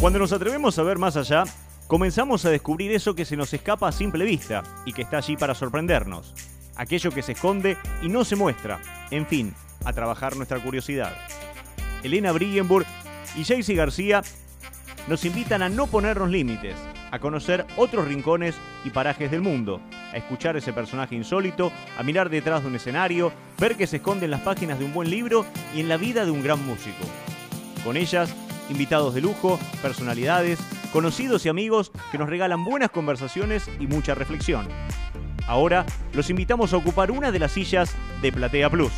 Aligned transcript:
Cuando 0.00 0.18
nos 0.18 0.32
atrevemos 0.32 0.78
a 0.78 0.82
ver 0.82 0.98
más 0.98 1.16
allá, 1.16 1.44
comenzamos 1.86 2.44
a 2.44 2.50
descubrir 2.50 2.92
eso 2.92 3.14
que 3.14 3.24
se 3.24 3.34
nos 3.34 3.52
escapa 3.54 3.88
a 3.88 3.92
simple 3.92 4.26
vista 4.26 4.62
y 4.84 4.92
que 4.92 5.02
está 5.02 5.16
allí 5.16 5.38
para 5.38 5.54
sorprendernos. 5.54 6.34
Aquello 6.76 7.10
que 7.10 7.22
se 7.22 7.32
esconde 7.32 7.78
y 8.02 8.10
no 8.10 8.22
se 8.22 8.36
muestra. 8.36 8.78
En 9.10 9.26
fin, 9.26 9.54
a 9.86 9.94
trabajar 9.94 10.36
nuestra 10.36 10.62
curiosidad. 10.62 11.14
Elena 12.02 12.30
Brillenburg 12.32 12.86
y 13.36 13.44
Jaycee 13.44 13.74
García 13.74 14.22
nos 15.08 15.24
invitan 15.24 15.62
a 15.62 15.70
no 15.70 15.86
ponernos 15.86 16.28
límites, 16.28 16.76
a 17.10 17.18
conocer 17.18 17.64
otros 17.78 18.06
rincones 18.06 18.54
y 18.84 18.90
parajes 18.90 19.30
del 19.30 19.40
mundo, 19.40 19.80
a 20.12 20.18
escuchar 20.18 20.58
ese 20.58 20.74
personaje 20.74 21.14
insólito, 21.14 21.72
a 21.98 22.02
mirar 22.02 22.28
detrás 22.28 22.62
de 22.62 22.68
un 22.68 22.76
escenario, 22.76 23.32
ver 23.58 23.76
que 23.76 23.86
se 23.86 23.96
esconde 23.96 24.26
en 24.26 24.32
las 24.32 24.42
páginas 24.42 24.78
de 24.78 24.84
un 24.84 24.92
buen 24.92 25.08
libro 25.08 25.46
y 25.74 25.80
en 25.80 25.88
la 25.88 25.96
vida 25.96 26.26
de 26.26 26.32
un 26.32 26.42
gran 26.42 26.64
músico. 26.66 27.04
Con 27.82 27.96
ellas, 27.96 28.34
invitados 28.70 29.14
de 29.14 29.20
lujo, 29.20 29.58
personalidades, 29.82 30.58
conocidos 30.92 31.44
y 31.46 31.48
amigos 31.48 31.92
que 32.10 32.18
nos 32.18 32.28
regalan 32.28 32.64
buenas 32.64 32.90
conversaciones 32.90 33.68
y 33.80 33.86
mucha 33.86 34.14
reflexión. 34.14 34.68
Ahora 35.46 35.86
los 36.12 36.30
invitamos 36.30 36.72
a 36.72 36.76
ocupar 36.76 37.10
una 37.10 37.30
de 37.30 37.38
las 37.38 37.52
sillas 37.52 37.94
de 38.22 38.32
Platea 38.32 38.68
Plus. 38.70 38.92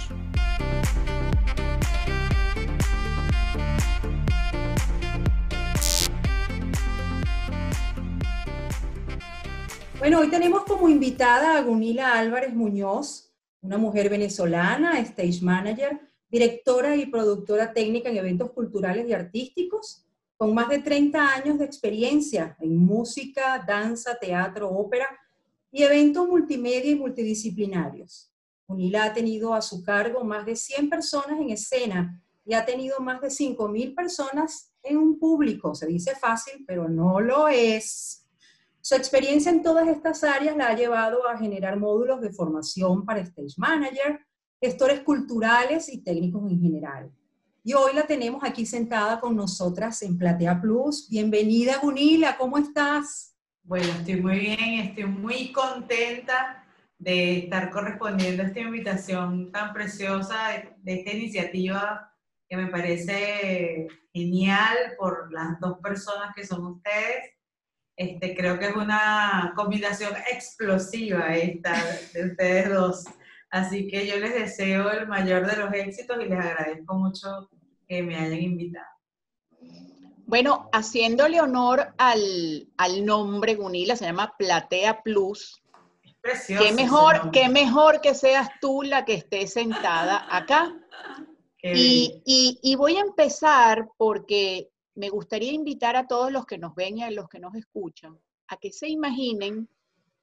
Bueno, 9.98 10.21
hoy 10.21 10.31
tenemos 10.31 10.62
como 10.62 10.89
invitada 10.89 11.59
a 11.59 11.62
Gunila 11.62 12.19
Álvarez 12.19 12.55
Muñoz, 12.55 13.35
una 13.61 13.77
mujer 13.77 14.09
venezolana, 14.09 15.01
stage 15.01 15.41
manager, 15.43 16.01
directora 16.29 16.97
y 16.97 17.07
productora 17.07 17.73
técnica 17.73 18.09
en 18.09 18.17
eventos 18.17 18.51
culturales 18.53 19.09
y 19.09 19.13
artísticos, 19.13 20.05
con 20.37 20.55
más 20.55 20.69
de 20.69 20.79
30 20.79 21.35
años 21.35 21.59
de 21.59 21.65
experiencia 21.65 22.57
en 22.61 22.77
música, 22.77 23.65
danza, 23.67 24.15
teatro, 24.15 24.70
ópera 24.70 25.09
y 25.70 25.83
eventos 25.83 26.29
multimedia 26.29 26.93
y 26.93 26.95
multidisciplinarios. 26.95 28.33
Gunila 28.67 29.05
ha 29.05 29.12
tenido 29.12 29.55
a 29.55 29.62
su 29.62 29.83
cargo 29.83 30.23
más 30.25 30.47
de 30.47 30.55
100 30.55 30.91
personas 30.91 31.41
en 31.41 31.51
escena 31.51 32.23
y 32.45 32.55
ha 32.55 32.65
tenido 32.65 33.01
más 33.01 33.20
de 33.20 33.29
5.000 33.29 33.95
personas 33.95 34.73
en 34.83 34.98
un 34.98 35.19
público. 35.19 35.75
Se 35.75 35.87
dice 35.87 36.15
fácil, 36.15 36.65
pero 36.67 36.89
no 36.89 37.20
lo 37.20 37.48
es. 37.48 38.27
Su 38.81 38.95
experiencia 38.95 39.51
en 39.51 39.63
todas 39.63 39.89
estas 39.89 40.23
áreas 40.25 40.57
la 40.57 40.69
ha 40.69 40.77
llevado 40.77 41.27
a 41.29 41.37
generar 41.37 41.79
módulos 41.79 42.20
de 42.20 42.33
formación 42.33 43.05
para 43.05 43.20
stage 43.20 43.55
manager, 43.57 44.20
gestores 44.61 45.01
culturales 45.01 45.89
y 45.89 46.03
técnicos 46.03 46.51
en 46.51 46.61
general. 46.61 47.12
Y 47.62 47.75
hoy 47.75 47.95
la 47.95 48.06
tenemos 48.06 48.42
aquí 48.45 48.64
sentada 48.64 49.20
con 49.20 49.37
nosotras 49.37 50.03
en 50.03 50.17
Platea 50.17 50.61
Plus. 50.61 51.09
Bienvenida, 51.11 51.78
Gunila, 51.78 52.37
¿cómo 52.37 52.59
estás? 52.59 53.36
Bueno, 53.62 53.86
estoy 53.86 54.20
muy 54.20 54.39
bien, 54.39 54.81
estoy 54.81 55.05
muy 55.05 55.53
contenta 55.53 56.64
de 56.98 57.41
estar 57.41 57.70
correspondiendo 57.70 58.42
a 58.42 58.47
esta 58.47 58.61
invitación 58.61 59.53
tan 59.53 59.73
preciosa 59.73 60.48
de, 60.48 60.75
de 60.79 61.01
esta 61.01 61.12
iniciativa 61.12 62.12
que 62.48 62.56
me 62.56 62.69
parece 62.69 63.86
genial 64.12 64.77
por 64.98 65.33
las 65.33 65.61
dos 65.61 65.79
personas 65.81 66.34
que 66.34 66.47
son 66.47 66.64
ustedes 66.67 67.39
este, 67.98 68.36
creo 68.36 68.61
que 68.61 68.69
es 68.69 68.77
una 68.77 69.53
combinación 69.56 70.14
explosiva 70.33 71.34
esta 71.34 71.75
de 72.14 72.31
ustedes 72.31 72.70
dos. 72.70 73.05
Así 73.51 73.89
que 73.89 74.07
yo 74.07 74.17
les 74.19 74.35
deseo 74.35 74.91
el 74.91 75.09
mayor 75.09 75.47
de 75.47 75.57
los 75.57 75.73
éxitos 75.73 76.19
y 76.21 76.29
les 76.29 76.39
agradezco 76.39 76.95
mucho 76.95 77.51
que 77.89 78.03
me 78.03 78.17
hayan 78.17 78.41
invitado. 78.41 78.87
Bueno, 80.27 80.69
haciéndole 80.73 81.41
honor 81.41 81.95
al, 81.97 82.69
al 82.77 83.07
nombre 83.07 83.55
Gunila, 83.55 83.97
se 83.97 84.05
llama 84.05 84.35
Platea 84.37 85.03
Plus. 85.03 85.63
precioso. 86.20 86.63
Qué 86.63 86.73
mejor, 86.73 87.31
qué 87.31 87.48
mejor 87.48 88.03
que 88.03 88.14
seas 88.14 88.51
tú 88.61 88.83
la 88.83 89.05
que 89.05 89.14
esté 89.14 89.47
sentada 89.47 90.27
acá. 90.31 90.75
Y, 91.61 92.23
y, 92.25 92.61
y, 92.63 92.77
voy 92.77 92.97
a 92.97 93.01
empezar 93.01 93.89
porque 93.97 94.70
me 94.95 95.08
gustaría 95.08 95.51
invitar 95.51 95.97
a 95.97 96.07
todos 96.07 96.31
los 96.31 96.47
que 96.47 96.57
nos 96.57 96.73
ven 96.77 96.98
y 96.98 97.03
a 97.03 97.11
los 97.11 97.29
que 97.29 97.41
nos 97.41 97.57
escuchan 97.57 98.17
a 98.48 98.57
que 98.57 98.73
se 98.73 98.89
imaginen 98.89 99.69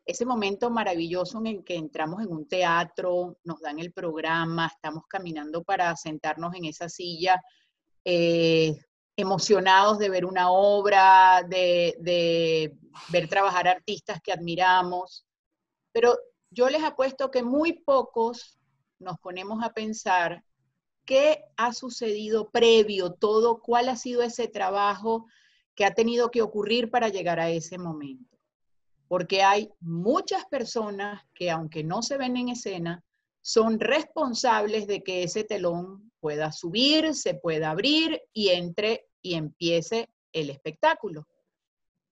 ese 0.06 0.26
momento 0.26 0.70
maravilloso 0.70 1.40
en 1.40 1.48
el 1.48 1.64
que 1.64 1.76
entramos 1.76 2.22
en 2.22 2.32
un 2.32 2.48
teatro, 2.48 3.38
nos 3.44 3.60
dan 3.62 3.80
el 3.80 3.92
programa, 3.92 4.68
estamos 4.68 5.04
caminando 5.08 5.64
para 5.64 5.96
sentarnos 5.96 6.54
en 6.56 6.66
esa 6.66 6.90
silla, 6.90 7.42
eh, 8.04 8.76
emocionados 9.16 9.98
de 9.98 10.10
ver 10.10 10.26
una 10.26 10.52
obra, 10.52 11.44
de, 11.48 11.96
de 12.00 12.78
ver 13.10 13.28
trabajar 13.28 13.68
artistas 13.68 14.22
que 14.22 14.32
admiramos, 14.32 15.26
pero 15.92 16.18
yo 16.50 16.70
les 16.70 16.84
apuesto 16.84 17.32
que 17.32 17.44
muy 17.44 17.74
pocos 17.74 18.60
nos 19.00 19.18
ponemos 19.20 19.64
a 19.64 19.74
pensar 19.74 20.44
¿Qué 21.06 21.44
ha 21.56 21.72
sucedido 21.72 22.50
previo 22.50 23.14
todo? 23.14 23.62
¿Cuál 23.62 23.90
ha 23.90 23.96
sido 23.96 24.24
ese 24.24 24.48
trabajo 24.48 25.28
que 25.76 25.86
ha 25.86 25.94
tenido 25.94 26.32
que 26.32 26.42
ocurrir 26.42 26.90
para 26.90 27.10
llegar 27.10 27.40
a 27.40 27.50
ese 27.50 27.78
momento? 27.78 28.35
Porque 29.08 29.44
hay 29.44 29.72
muchas 29.80 30.46
personas 30.46 31.24
que 31.34 31.52
aunque 31.52 31.84
no 31.84 32.02
se 32.02 32.18
ven 32.18 32.38
en 32.38 32.50
escena, 32.50 33.04
son 33.42 33.80
responsables 33.80 34.88
de 34.88 35.04
que 35.04 35.24
ese 35.24 35.44
telón 35.44 36.12
pueda 36.20 36.52
subir, 36.52 37.14
se 37.14 37.36
pueda 37.36 37.70
abrir 37.70 38.20
y 38.34 38.50
entre 38.50 39.08
y 39.22 39.36
empiece 39.36 40.10
el 40.34 40.50
espectáculo. 40.50 41.28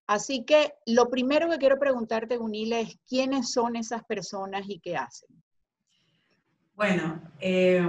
Así 0.07 0.45
que 0.45 0.73
lo 0.85 1.09
primero 1.09 1.49
que 1.49 1.57
quiero 1.57 1.79
preguntarte, 1.79 2.37
Gunila, 2.37 2.79
es 2.79 2.97
quiénes 3.07 3.51
son 3.51 3.75
esas 3.75 4.03
personas 4.03 4.65
y 4.67 4.79
qué 4.79 4.97
hacen. 4.97 5.29
Bueno, 6.75 7.21
eh, 7.39 7.87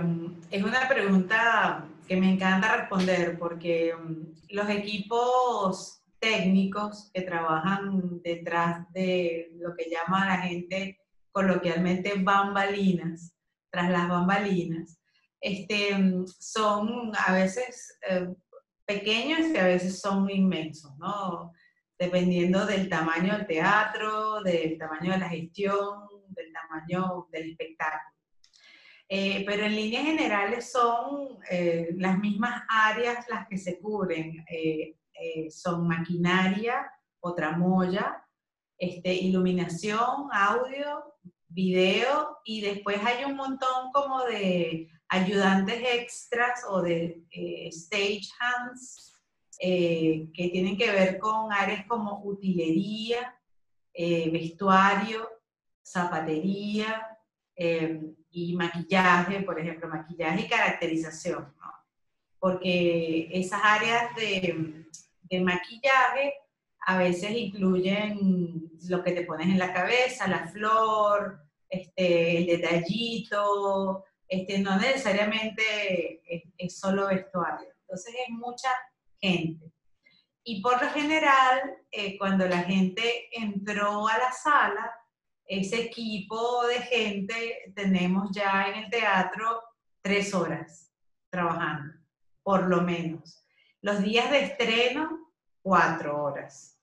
es 0.50 0.62
una 0.62 0.88
pregunta 0.88 1.88
que 2.06 2.16
me 2.16 2.32
encanta 2.32 2.76
responder 2.76 3.38
porque 3.38 3.94
mm, 3.94 4.54
los 4.54 4.68
equipos 4.68 6.02
técnicos 6.24 7.10
que 7.12 7.20
trabajan 7.20 8.22
detrás 8.22 8.90
de 8.92 9.50
lo 9.56 9.76
que 9.76 9.90
llama 9.90 10.26
la 10.26 10.38
gente 10.38 10.98
coloquialmente 11.30 12.14
bambalinas, 12.16 13.36
tras 13.70 13.90
las 13.90 14.08
bambalinas, 14.08 14.98
este, 15.40 15.94
mm, 15.94 16.24
son 16.26 17.12
a 17.26 17.32
veces 17.34 17.98
eh, 18.08 18.28
pequeños 18.86 19.40
y 19.52 19.58
a 19.58 19.64
veces 19.64 20.00
son 20.00 20.30
inmensos, 20.30 20.96
¿no? 20.96 21.52
Dependiendo 21.98 22.64
del 22.64 22.88
tamaño 22.88 23.36
del 23.36 23.46
teatro, 23.46 24.42
del 24.42 24.78
tamaño 24.78 25.12
de 25.12 25.18
la 25.18 25.28
gestión, 25.28 26.08
del 26.28 26.52
tamaño 26.52 27.28
del 27.30 27.50
espectáculo. 27.50 28.14
Eh, 29.08 29.44
pero 29.46 29.64
en 29.66 29.76
líneas 29.76 30.04
generales 30.04 30.72
son 30.72 31.38
eh, 31.50 31.90
las 31.96 32.18
mismas 32.18 32.62
áreas 32.68 33.26
las 33.28 33.46
que 33.46 33.58
se 33.58 33.78
cubren. 33.78 34.42
Eh, 34.50 34.96
son 35.50 35.86
maquinaria 35.86 36.90
o 37.20 37.34
tramoya, 37.34 38.22
este, 38.78 39.14
iluminación, 39.14 40.28
audio, 40.32 41.14
video 41.48 42.38
y 42.44 42.60
después 42.60 42.98
hay 43.04 43.24
un 43.24 43.36
montón 43.36 43.92
como 43.92 44.24
de 44.24 44.88
ayudantes 45.08 45.80
extras 45.86 46.64
o 46.68 46.82
de 46.82 47.24
stage 47.70 48.28
hands 48.40 49.12
que 49.60 50.50
tienen 50.52 50.76
que 50.76 50.90
ver 50.90 51.18
con 51.18 51.52
áreas 51.52 51.86
como 51.86 52.22
utilería, 52.24 53.38
vestuario, 53.96 55.28
zapatería, 55.82 57.14
y 57.56 58.56
maquillaje, 58.56 59.42
por 59.42 59.60
ejemplo, 59.60 59.88
maquillaje 59.88 60.42
y 60.42 60.48
caracterización. 60.48 61.54
Porque 62.40 63.28
esas 63.32 63.60
áreas 63.62 64.14
de, 64.16 64.83
de 65.24 65.40
maquillaje 65.40 66.34
a 66.86 66.98
veces 66.98 67.30
incluyen 67.30 68.70
lo 68.88 69.02
que 69.02 69.12
te 69.12 69.24
pones 69.24 69.48
en 69.48 69.58
la 69.58 69.72
cabeza, 69.72 70.28
la 70.28 70.46
flor, 70.48 71.40
este, 71.68 72.38
el 72.38 72.46
detallito, 72.46 74.04
este, 74.28 74.58
no 74.58 74.76
necesariamente 74.76 76.22
es, 76.58 76.78
solo 76.78 77.08
vestuario. 77.08 77.68
Entonces 77.80 78.14
es 78.26 78.34
mucha 78.34 78.68
gente. 79.20 79.72
Y 80.44 80.60
por 80.60 80.82
lo 80.82 80.90
general, 80.90 81.78
eh, 81.90 82.18
cuando 82.18 82.46
la 82.46 82.58
gente 82.58 83.28
entró 83.32 84.06
a 84.06 84.18
la 84.18 84.32
sala, 84.32 84.92
ese 85.46 85.84
equipo 85.84 86.66
de 86.66 86.80
gente 86.82 87.72
tenemos 87.74 88.30
ya 88.32 88.68
en 88.68 88.84
el 88.84 88.90
teatro 88.90 89.62
tres 90.02 90.34
horas 90.34 90.92
trabajando, 91.30 91.94
por 92.42 92.68
lo 92.68 92.82
menos. 92.82 93.43
Los 93.84 94.02
días 94.02 94.30
de 94.30 94.44
estreno, 94.44 95.30
cuatro 95.60 96.22
horas. 96.22 96.80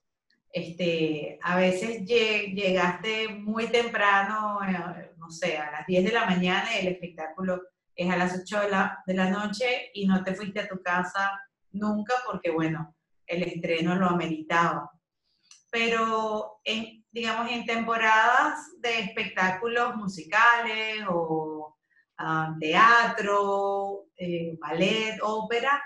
Este, 0.54 1.40
a 1.42 1.58
veces 1.58 2.06
llegaste 2.06 3.28
muy 3.30 3.70
temprano, 3.70 4.60
eh, 4.62 5.12
no 5.18 5.32
sé, 5.32 5.58
a 5.58 5.72
las 5.72 5.88
10 5.88 6.06
de 6.06 6.12
la 6.12 6.28
mañana 6.28 6.68
y 6.76 6.86
el 6.86 6.94
espectáculo 6.94 7.60
es 7.96 8.08
a 8.08 8.18
las 8.18 8.40
8 8.40 8.60
de 8.60 8.70
la, 8.70 9.04
de 9.08 9.16
la 9.16 9.32
noche 9.32 9.90
y 9.96 10.06
no 10.06 10.24
te 10.24 10.36
fuiste 10.36 10.60
a 10.60 10.68
tu 10.68 10.80
casa 10.84 11.42
nunca 11.72 12.14
porque, 12.24 12.52
bueno, 12.52 12.96
el 13.26 13.42
estreno 13.42 13.96
lo 13.96 14.06
ameritaba. 14.06 14.92
Pero, 15.72 16.62
digamos, 17.10 17.50
en 17.50 17.66
temporadas 17.66 18.80
de 18.80 19.00
espectáculos 19.00 19.96
musicales 19.96 21.04
o 21.10 21.80
ah, 22.20 22.56
teatro, 22.60 24.06
eh, 24.16 24.56
ballet, 24.60 25.18
ópera, 25.24 25.82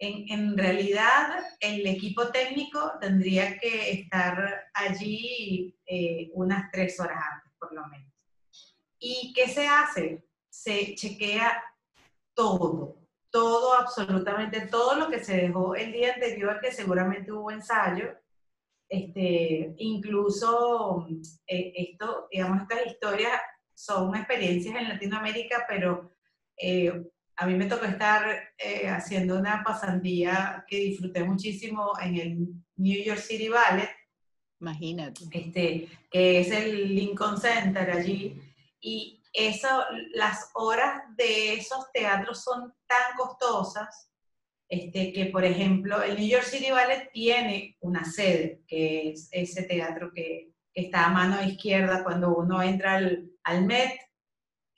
en, 0.00 0.56
realidad 0.56 1.38
el 1.60 1.86
equipo 1.86 2.28
técnico 2.28 2.92
tendría 3.00 3.58
que 3.58 3.92
estar 3.92 4.70
allí 4.72 5.76
eh, 5.86 6.30
unas 6.32 6.70
tres 6.70 6.98
horas 6.98 7.22
antes, 7.32 7.52
por 7.58 7.72
lo 7.72 7.86
menos. 7.88 8.10
¿Y 8.98 9.32
qué 9.34 9.48
se 9.48 9.66
hace? 9.66 10.24
Se 10.48 10.94
chequea 10.94 11.62
todo, 12.34 12.96
todo, 13.30 13.74
absolutamente 13.74 14.62
todo 14.62 14.94
lo 14.94 15.10
que 15.10 15.22
se 15.22 15.36
dejó 15.36 15.74
el 15.74 15.92
día 15.92 16.14
anterior, 16.14 16.60
que 16.60 16.72
seguramente 16.72 17.30
hubo 17.30 17.50
ensayo, 17.50 18.16
este, 18.88 19.74
incluso 19.78 21.06
eh, 21.46 21.72
esto, 21.76 22.26
digamos, 22.30 22.62
estas 22.62 22.86
historias 22.86 23.40
son 23.74 24.16
experiencias 24.16 24.74
en 24.76 24.88
Latinoamérica, 24.88 25.64
pero 25.68 26.10
eh, 26.56 27.10
a 27.40 27.46
mí 27.46 27.54
me 27.54 27.64
tocó 27.64 27.86
estar 27.86 28.52
eh, 28.58 28.86
haciendo 28.86 29.38
una 29.38 29.64
pasantía 29.64 30.62
que 30.68 30.76
disfruté 30.76 31.24
muchísimo 31.24 31.92
en 31.98 32.16
el 32.16 32.48
New 32.76 33.02
York 33.02 33.18
City 33.18 33.48
Ballet. 33.48 33.88
Imagínate. 34.60 35.24
Este, 35.32 35.88
que 36.10 36.40
es 36.40 36.50
el 36.50 36.94
Lincoln 36.94 37.40
Center 37.40 37.90
allí. 37.92 38.38
Y 38.78 39.22
eso, 39.32 39.68
las 40.12 40.50
horas 40.52 41.00
de 41.16 41.54
esos 41.54 41.90
teatros 41.94 42.44
son 42.44 42.74
tan 42.86 43.16
costosas 43.16 44.10
este, 44.68 45.10
que, 45.10 45.26
por 45.26 45.46
ejemplo, 45.46 46.02
el 46.02 46.18
New 46.18 46.28
York 46.28 46.44
City 46.44 46.70
Ballet 46.70 47.10
tiene 47.10 47.78
una 47.80 48.04
sede, 48.04 48.60
que 48.68 49.12
es 49.12 49.30
ese 49.32 49.62
teatro 49.62 50.12
que, 50.14 50.50
está 50.72 51.06
a 51.06 51.10
mano 51.10 51.42
izquierda 51.42 52.04
cuando 52.04 52.34
uno 52.36 52.62
entra 52.62 52.94
al, 52.94 53.28
al 53.42 53.66
Met 53.66 53.90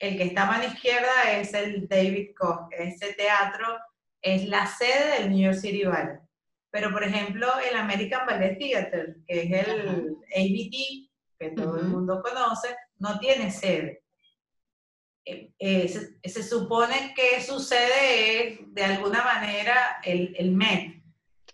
el 0.02 0.16
que 0.16 0.24
está 0.24 0.42
a 0.42 0.46
mano 0.46 0.64
izquierda 0.64 1.30
es 1.30 1.54
el 1.54 1.86
David 1.86 2.30
Koch. 2.36 2.66
Ese 2.72 3.12
teatro 3.12 3.78
es 4.20 4.48
la 4.48 4.66
sede 4.66 5.20
del 5.20 5.30
New 5.30 5.44
York 5.44 5.56
City 5.56 5.84
Ballet. 5.84 6.20
Pero, 6.72 6.90
por 6.90 7.04
ejemplo, 7.04 7.46
el 7.60 7.76
American 7.76 8.26
Ballet 8.26 8.58
Theater, 8.58 9.18
que 9.28 9.42
es 9.42 9.68
el 9.68 10.16
ABT, 10.34 11.08
que 11.38 11.50
todo 11.54 11.78
el 11.78 11.84
mundo 11.84 12.20
conoce, 12.20 12.74
no 12.98 13.20
tiene 13.20 13.52
sede. 13.52 14.02
Eh, 15.24 15.52
eh, 15.60 15.88
se, 15.88 16.42
supone 16.42 17.14
que 17.14 17.40
su 17.40 17.60
sede 17.60 18.48
es, 18.48 18.74
de 18.74 18.84
alguna 18.84 19.22
manera, 19.22 20.00
el, 20.02 20.34
el 20.36 20.50
Met. 20.50 21.00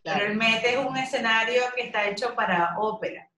Pero 0.02 0.24
el 0.24 0.38
Met 0.38 0.64
es 0.64 0.78
un 0.78 0.96
escenario 0.96 1.64
que 1.76 1.82
está 1.82 2.08
hecho 2.08 2.34
para 2.34 2.78
ópera. 2.78 3.30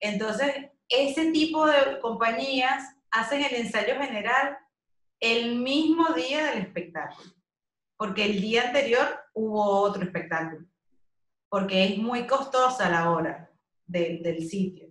Entonces, 0.00 0.52
ese 0.88 1.30
tipo 1.30 1.64
de 1.66 2.00
compañías 2.00 2.97
hacen 3.10 3.42
el 3.44 3.54
ensayo 3.54 3.94
general 4.00 4.58
el 5.20 5.56
mismo 5.56 6.12
día 6.14 6.46
del 6.46 6.58
espectáculo, 6.58 7.30
porque 7.96 8.24
el 8.24 8.40
día 8.40 8.68
anterior 8.68 9.20
hubo 9.34 9.80
otro 9.80 10.02
espectáculo, 10.02 10.66
porque 11.48 11.84
es 11.84 11.98
muy 11.98 12.26
costosa 12.26 12.88
la 12.88 13.10
hora 13.10 13.50
del 13.86 14.48
sitio. 14.48 14.88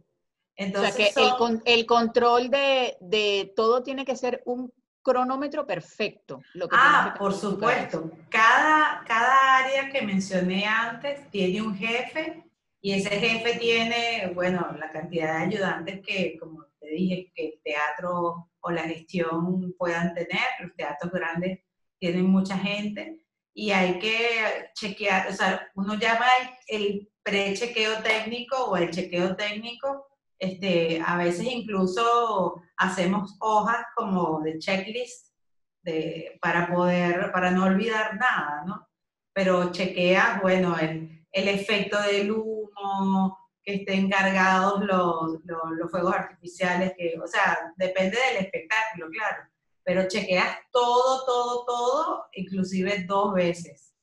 Entonces, 0.55 0.91
o 0.91 0.97
sea 0.97 1.05
que 1.13 1.73
el, 1.73 1.85
control 1.85 2.49
de, 2.49 3.53
todo 3.55 3.83
tiene 3.83 4.03
que 4.03 4.15
ser 4.15 4.41
un 4.45 4.73
cronómetro 5.03 5.65
perfecto. 5.65 6.41
Lo 6.55 6.67
que 6.67 6.75
ah, 6.77 7.15
por 7.17 7.33
supuesto. 7.33 8.11
Cada, 8.29 9.03
cada 9.05 9.57
área 9.57 9.89
que 9.89 10.01
mencioné 10.01 10.65
antes 10.65 11.29
tiene 11.29 11.61
un 11.61 11.75
jefe 11.75 12.43
y 12.81 12.93
ese 12.93 13.11
jefe 13.11 13.59
tiene, 13.59 14.31
bueno, 14.33 14.75
la 14.79 14.91
cantidad 14.91 15.37
de 15.37 15.45
ayudantes 15.45 16.01
que, 16.05 16.37
como 16.39 16.66
dije, 16.89 17.31
que 17.35 17.45
el 17.47 17.61
teatro 17.63 18.49
o 18.59 18.71
la 18.71 18.83
gestión 18.83 19.73
puedan 19.77 20.13
tener. 20.13 20.47
Los 20.59 20.75
teatros 20.75 21.11
grandes 21.11 21.59
tienen 21.99 22.25
mucha 22.25 22.57
gente 22.57 23.27
y 23.53 23.71
hay 23.71 23.97
que 23.97 24.69
chequear, 24.75 25.29
o 25.29 25.33
sea, 25.33 25.67
uno 25.73 25.95
llama 25.95 26.27
el 26.67 27.09
pre-chequeo 27.23 28.03
técnico 28.03 28.55
o 28.65 28.77
el 28.77 28.91
chequeo 28.91 29.35
técnico. 29.35 30.05
Este, 30.37 31.01
a 31.03 31.17
veces 31.17 31.47
incluso 31.47 32.61
hacemos 32.77 33.35
hojas 33.39 33.83
como 33.95 34.41
de 34.41 34.59
checklist 34.59 35.33
de, 35.81 36.37
para 36.39 36.71
poder, 36.71 37.31
para 37.31 37.49
no 37.49 37.65
olvidar 37.65 38.17
nada, 38.17 38.63
¿no? 38.67 38.87
Pero 39.33 39.71
chequeas, 39.71 40.39
bueno, 40.41 40.77
el, 40.77 41.25
el 41.31 41.47
efecto 41.47 41.99
del 42.03 42.31
humo, 42.31 43.39
que 43.67 43.75
estén 43.75 44.09
cargados 44.09 44.81
los, 44.85 45.39
los, 45.43 45.91
fuegos 45.91 46.15
artificiales, 46.15 46.93
que, 46.97 47.19
o 47.21 47.27
sea, 47.27 47.73
depende 47.75 48.17
del 48.17 48.45
espectáculo, 48.45 49.09
claro, 49.09 49.43
pero 49.83 50.07
chequeas 50.07 50.57
todo, 50.71 51.25
todo, 51.25 51.65
todo, 51.65 52.25
inclusive 52.31 53.03
dos 53.05 53.33
veces. 53.33 53.93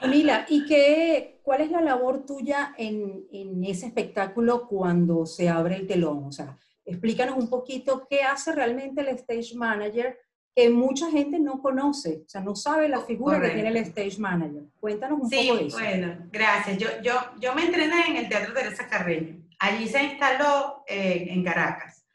Camila, 0.00 0.44
¿y 0.48 0.66
qué, 0.66 1.38
cuál 1.44 1.60
es 1.60 1.70
la 1.70 1.80
labor 1.80 2.26
tuya 2.26 2.74
en, 2.76 3.24
en, 3.30 3.62
ese 3.62 3.86
espectáculo 3.86 4.66
cuando 4.66 5.26
se 5.26 5.48
abre 5.48 5.76
el 5.76 5.86
telón? 5.86 6.24
O 6.24 6.32
sea, 6.32 6.58
explícanos 6.84 7.36
un 7.38 7.48
poquito 7.48 8.08
qué 8.10 8.22
hace 8.22 8.50
realmente 8.50 9.00
el 9.00 9.08
stage 9.10 9.54
manager 9.54 10.18
que 10.54 10.70
mucha 10.70 11.10
gente 11.10 11.40
no 11.40 11.60
conoce, 11.60 12.22
o 12.24 12.28
sea, 12.28 12.40
no 12.40 12.54
sabe 12.54 12.88
la 12.88 13.00
figura 13.00 13.40
que 13.40 13.50
tiene 13.50 13.70
el 13.70 13.76
stage 13.78 14.18
manager. 14.18 14.62
Cuéntanos 14.78 15.20
un 15.22 15.30
poco 15.30 15.56
de 15.56 15.66
eso. 15.66 15.78
Sí, 15.78 15.84
bueno, 15.84 16.28
gracias. 16.30 16.78
Yo, 16.78 16.88
yo, 17.02 17.14
yo 17.40 17.54
me 17.54 17.64
entrené 17.64 18.06
en 18.06 18.16
el 18.16 18.28
Teatro 18.28 18.54
Teresa 18.54 18.86
Carreño. 18.86 19.42
Allí 19.58 19.88
se 19.88 20.02
instaló 20.02 20.84
eh, 20.86 21.26
en 21.28 21.42
Caracas, 21.42 22.06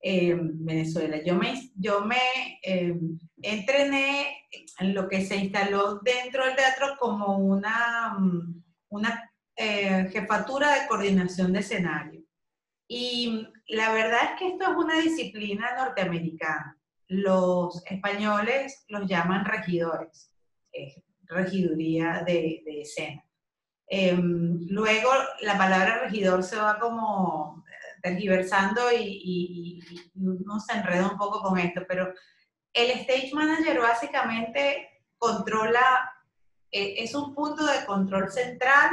en 0.00 0.64
Venezuela. 0.64 1.20
Yo 1.24 1.34
me, 1.34 1.72
yo 1.74 2.04
me 2.04 2.60
eh, 2.62 2.94
entrené 3.42 4.46
en 4.78 4.94
lo 4.94 5.08
que 5.08 5.24
se 5.24 5.36
instaló 5.36 5.98
dentro 5.98 6.44
del 6.44 6.54
teatro 6.54 6.96
como 7.00 7.38
una, 7.38 8.16
una 8.90 9.32
eh, 9.56 10.08
jefatura 10.12 10.72
de 10.74 10.86
coordinación 10.86 11.52
de 11.52 11.60
escenario. 11.60 12.22
Y 12.86 13.48
la 13.66 13.92
verdad 13.92 14.20
es 14.22 14.38
que 14.38 14.48
esto 14.48 14.70
es 14.70 14.76
una 14.76 15.00
disciplina 15.00 15.74
norteamericana 15.76 16.77
los 17.08 17.82
españoles 17.86 18.84
los 18.88 19.08
llaman 19.08 19.44
regidores, 19.44 20.30
regiduría 21.24 22.22
de, 22.26 22.62
escena. 22.66 23.24
Em, 23.86 24.66
luego 24.68 25.10
la 25.40 25.56
palabra 25.56 26.00
regidor 26.00 26.42
se 26.42 26.56
va 26.56 26.78
como 26.78 27.64
tergiversando 28.02 28.92
y, 28.92 29.82
uno 30.14 30.60
se 30.60 30.76
enreda 30.76 31.10
un 31.10 31.18
poco 31.18 31.40
con 31.42 31.58
esto, 31.58 31.82
pero 31.88 32.12
el 32.72 32.90
stage 33.00 33.30
manager 33.32 33.80
básicamente 33.80 34.88
controla, 35.16 36.12
e, 36.70 37.02
es 37.02 37.14
un 37.14 37.34
punto 37.34 37.64
de 37.64 37.84
control 37.86 38.30
central 38.30 38.90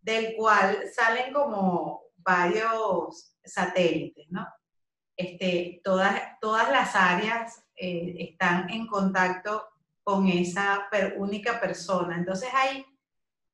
del 0.00 0.34
cual 0.36 0.78
salen 0.94 1.32
como 1.32 2.02
varios 2.16 3.36
satélites, 3.44 4.26
¿no? 4.30 4.46
Este, 5.16 5.80
todas, 5.84 6.20
todas 6.40 6.70
las 6.70 6.96
áreas 6.96 7.64
eh, 7.76 8.16
están 8.18 8.70
en 8.70 8.86
contacto 8.86 9.68
con 10.02 10.28
esa 10.28 10.88
única 11.16 11.60
persona. 11.60 12.16
Entonces 12.16 12.48
hay, 12.52 12.84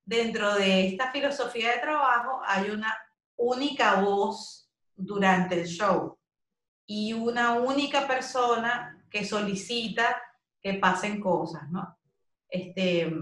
dentro 0.04 0.54
de 0.54 0.88
esta 0.88 1.10
filosofía 1.10 1.72
de 1.72 1.80
trabajo, 1.80 2.40
hay 2.44 2.70
una 2.70 2.96
única 3.36 4.00
voz 4.00 4.70
durante 4.94 5.60
el 5.60 5.66
show 5.66 6.18
y 6.86 7.12
una 7.12 7.54
única 7.54 8.06
persona 8.06 9.04
que 9.10 9.24
solicita 9.24 10.20
que 10.60 10.74
pasen 10.74 11.20
cosas, 11.20 11.70
¿no? 11.70 11.98
Este, 12.48 13.12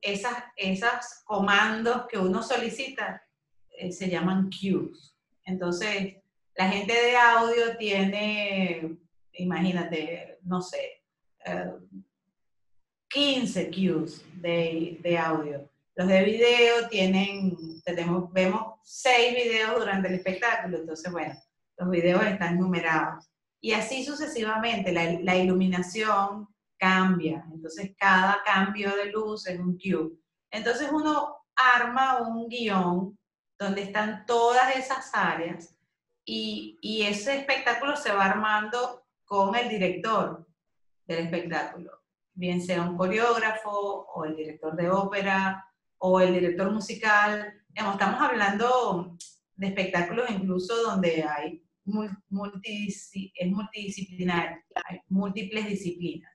esas, 0.00 0.36
esas 0.56 1.22
comandos 1.24 2.06
que 2.08 2.18
uno 2.18 2.42
solicita 2.42 3.22
eh, 3.70 3.92
se 3.92 4.08
llaman 4.08 4.50
cues. 4.50 5.16
Entonces, 5.44 6.16
la 6.58 6.68
gente 6.68 6.92
de 6.92 7.16
audio 7.16 7.76
tiene, 7.78 8.98
imagínate, 9.34 10.40
no 10.42 10.60
sé, 10.60 11.04
15 13.08 13.60
eh, 13.60 13.70
cues 13.70 14.24
de, 14.42 15.18
audio. 15.18 15.70
Los 15.94 16.08
de 16.08 16.24
video 16.24 16.88
tienen, 16.88 17.56
tenemos, 17.84 18.32
vemos 18.32 18.74
6 18.82 19.34
videos 19.34 19.78
durante 19.78 20.08
el 20.08 20.14
espectáculo, 20.14 20.78
entonces, 20.78 21.12
bueno, 21.12 21.40
los 21.76 21.90
videos 21.90 22.24
están 22.24 22.58
numerados. 22.58 23.30
Y 23.60 23.70
así 23.70 24.04
sucesivamente, 24.04 24.90
la, 24.90 25.12
la 25.22 25.36
iluminación 25.36 26.48
cambia, 26.76 27.44
entonces 27.52 27.92
cada 27.96 28.42
cambio 28.44 28.96
de 28.96 29.12
luz 29.12 29.46
es 29.46 29.60
un 29.60 29.78
cue. 29.78 30.10
Entonces 30.50 30.88
uno 30.90 31.36
arma 31.54 32.20
un 32.20 32.48
guion 32.48 33.16
donde 33.60 33.82
están 33.82 34.26
todas 34.26 34.74
esas 34.74 35.10
áreas 35.14 35.77
y, 36.30 37.02
ese 37.06 37.38
espectáculo 37.38 37.96
se 37.96 38.12
va 38.12 38.26
armando 38.26 39.06
con 39.24 39.56
el 39.56 39.68
director 39.68 40.46
del 41.06 41.24
espectáculo, 41.24 42.02
bien 42.34 42.60
sea 42.60 42.82
un 42.82 42.96
coreógrafo 42.96 43.70
o 43.70 44.24
el 44.24 44.36
director 44.36 44.76
de 44.76 44.90
ópera 44.90 45.64
o 45.98 46.20
el 46.20 46.34
director 46.34 46.70
musical. 46.70 47.54
estamos 47.74 48.20
hablando 48.20 49.16
de 49.56 49.68
espectáculos 49.68 50.28
incluso 50.30 50.76
donde 50.82 51.24
hay 51.24 51.64
es 51.86 53.50
multidisciplinar, 53.50 54.62
hay 54.84 55.00
múltiples 55.08 55.66
disciplinas. 55.66 56.30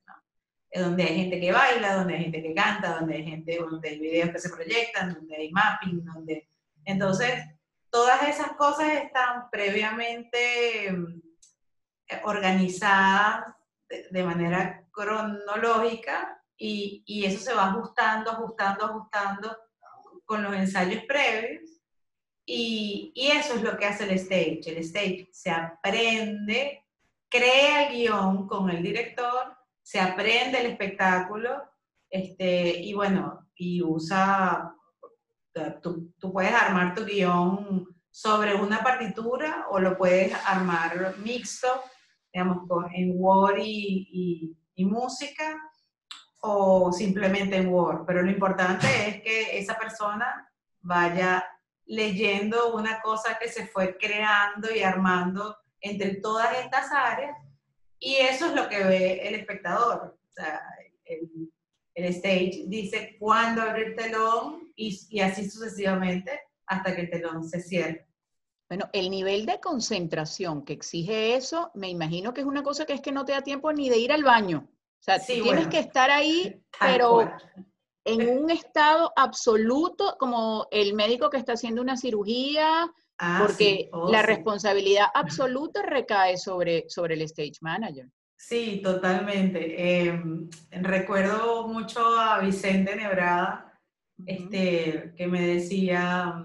Donde 0.75 1.03
hay 1.03 1.15
gente 1.17 1.39
que 1.39 1.51
baila, 1.51 1.97
donde 1.97 2.15
hay 2.15 2.23
gente 2.23 2.41
que 2.41 2.55
canta, 2.55 2.95
donde 2.95 3.17
hay 3.17 3.25
gente, 3.25 3.59
donde 3.59 3.89
hay 3.89 3.99
videos 3.99 4.31
que 4.31 4.39
se 4.39 4.49
proyectan, 4.49 5.13
donde 5.13 5.35
hay 5.35 5.51
mapping, 5.51 6.03
donde... 6.03 6.49
Entonces, 6.83 7.45
todas 7.93 8.27
esas 8.27 8.53
cosas 8.53 8.87
están 8.93 9.51
previamente 9.51 10.91
mm, 10.91 11.21
organizadas 12.23 13.45
de, 13.87 14.23
manera 14.23 14.87
cronológica 14.91 16.41
y, 16.57 17.03
y, 17.05 17.25
eso 17.25 17.39
se 17.39 17.53
va 17.53 17.67
ajustando, 17.67 18.31
ajustando, 18.31 18.85
ajustando 18.85 19.55
con 20.25 20.41
los 20.41 20.55
ensayos 20.55 21.03
previos 21.03 21.69
y, 22.43 23.11
y, 23.13 23.27
eso 23.27 23.53
es 23.53 23.61
lo 23.61 23.77
que 23.77 23.85
hace 23.85 24.05
el 24.05 24.11
stage. 24.11 24.61
El 24.65 24.77
stage 24.77 25.29
se 25.31 25.51
aprende, 25.51 26.87
crea 27.29 27.83
el 27.83 27.93
guion 27.93 28.47
con 28.47 28.71
el 28.71 28.81
director, 28.81 29.55
se 29.83 29.99
aprende 29.99 30.61
el 30.61 30.65
espectáculo 30.65 31.61
este, 32.09 32.79
y 32.79 32.95
bueno, 32.95 33.51
y 33.53 33.83
usa, 33.83 34.75
tú, 35.81 36.13
tú 36.19 36.31
puedes 36.31 36.53
armar 36.53 36.95
tu 36.95 37.05
guion 37.05 37.87
sobre 38.09 38.53
una 38.53 38.83
partitura 38.83 39.65
o 39.69 39.79
lo 39.79 39.97
puedes 39.97 40.33
armar 40.45 41.15
mixto, 41.17 41.67
digamos, 42.31 42.67
con, 42.67 42.93
en 42.93 43.13
Word 43.15 43.57
y, 43.59 44.55
y, 44.75 44.85
música 44.85 45.57
o 46.41 46.91
simplemente 46.91 47.57
en 47.57 47.69
Word. 47.69 48.05
Pero 48.05 48.21
lo 48.21 48.31
importante 48.31 48.87
es 49.07 49.21
que 49.21 49.57
esa 49.57 49.77
persona 49.77 50.51
vaya 50.81 51.43
leyendo 51.85 52.75
una 52.75 53.01
cosa 53.01 53.37
que 53.39 53.49
se 53.49 53.67
fue 53.67 53.97
creando 53.97 54.73
y 54.73 54.83
armando 54.83 55.57
entre 55.79 56.15
todas 56.15 56.57
estas 56.57 56.91
áreas 56.91 57.35
y 58.03 58.15
eso 58.17 58.47
es 58.47 58.53
lo 58.53 58.67
que 58.67 58.83
ve 58.83 59.27
el 59.27 59.35
espectador. 59.35 60.17
O 60.27 60.31
sea, 60.31 60.61
el, 61.05 61.52
el 61.95 62.05
stage 62.05 62.63
dice 62.67 63.15
cuándo 63.19 63.61
abrir 63.61 63.87
el 63.87 63.95
telón 63.95 64.71
y, 64.75 64.99
y, 65.09 65.19
así 65.19 65.49
sucesivamente 65.49 66.39
hasta 66.65 66.95
que 66.95 67.01
el 67.01 67.09
telón 67.09 67.43
se 67.43 67.61
cierre. 67.61 68.07
Bueno, 68.69 68.89
el 68.93 69.11
nivel 69.11 69.45
de 69.45 69.59
concentración 69.59 70.65
que 70.65 70.73
exige 70.73 71.35
eso, 71.35 71.69
me 71.75 71.89
imagino 71.89 72.33
que 72.33 72.41
es 72.41 72.47
una 72.47 72.63
cosa 72.63 72.85
que 72.85 72.93
es 72.93 73.01
que 73.01 73.11
no 73.11 73.25
te 73.25 73.33
da 73.33 73.41
tiempo 73.41 73.71
ni 73.71 73.89
de 73.89 73.97
ir 73.97 74.11
al 74.11 74.23
baño. 74.23 74.67
O 74.67 75.03
sea, 75.03 75.19
tienes 75.19 75.67
que 75.67 75.79
estar 75.79 76.09
ahí, 76.09 76.63
pero 76.79 77.29
en 78.05 78.37
un 78.37 78.49
estado 78.49 79.11
absoluto, 79.15 80.15
como 80.17 80.67
el 80.71 80.93
médico 80.93 81.29
que 81.29 81.37
está 81.37 81.53
haciendo 81.53 81.81
una 81.81 81.97
cirugía, 81.97 82.89
ah, 83.17 83.43
porque 83.45 83.89
oh, 83.91 84.09
la 84.09 84.21
responsabilidad 84.21 85.07
absoluta 85.13 85.81
recae 85.83 86.37
sobre, 86.37 86.85
sobre 86.89 87.15
el 87.15 87.21
stage 87.23 87.57
manager. 87.61 88.07
Sí, 88.47 88.81
totalmente. 88.83 90.01
Em, 90.01 90.49
recuerdo 90.69 91.65
mucho 91.69 92.05
a 92.19 92.39
Vicente 92.39 92.93
Nebrada, 92.93 93.79
este, 94.25 95.13
que 95.15 95.27
me 95.27 95.47
decía, 95.47 96.43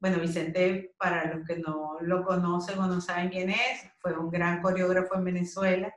bueno, 0.00 0.18
Vicente, 0.18 0.92
para 0.98 1.32
los 1.32 1.46
que 1.46 1.58
no 1.58 1.98
lo 2.00 2.24
conocen 2.24 2.80
o 2.80 2.88
no 2.88 3.00
saben 3.00 3.30
quién 3.30 3.50
es, 3.50 3.86
fue 4.00 4.18
un 4.18 4.28
gran 4.28 4.60
coreógrafo 4.60 5.14
en 5.14 5.24
Venezuela. 5.24 5.94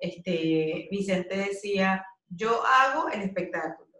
Este, 0.00 0.88
Vicente 0.90 1.36
decía, 1.36 2.04
yo 2.28 2.60
hago 2.66 3.08
el 3.10 3.22
espectáculo 3.22 3.92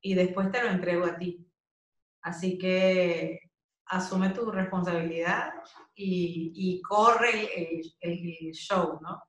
y 0.00 0.14
después 0.14 0.50
te 0.50 0.62
lo 0.62 0.70
entrego 0.70 1.04
a 1.04 1.18
ti. 1.18 1.46
Así 2.22 2.56
que 2.56 3.40
asume 3.86 4.30
tu 4.30 4.50
responsabilidad 4.50 5.52
y, 5.94 6.80
corre 6.80 7.92
el, 8.00 8.52
show, 8.52 8.98
¿no? 9.02 9.22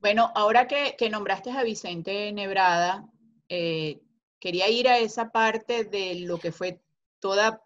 Bueno, 0.00 0.30
ahora 0.36 0.68
que, 0.68 1.10
nombraste 1.10 1.50
a 1.50 1.64
Vicente 1.64 2.30
Nebrada, 2.32 3.08
eh, 3.48 4.00
quería 4.38 4.68
ir 4.68 4.88
a 4.88 4.98
esa 4.98 5.30
parte 5.30 5.84
de 5.84 6.20
lo 6.20 6.38
que 6.38 6.52
fue 6.52 6.80
toda, 7.18 7.60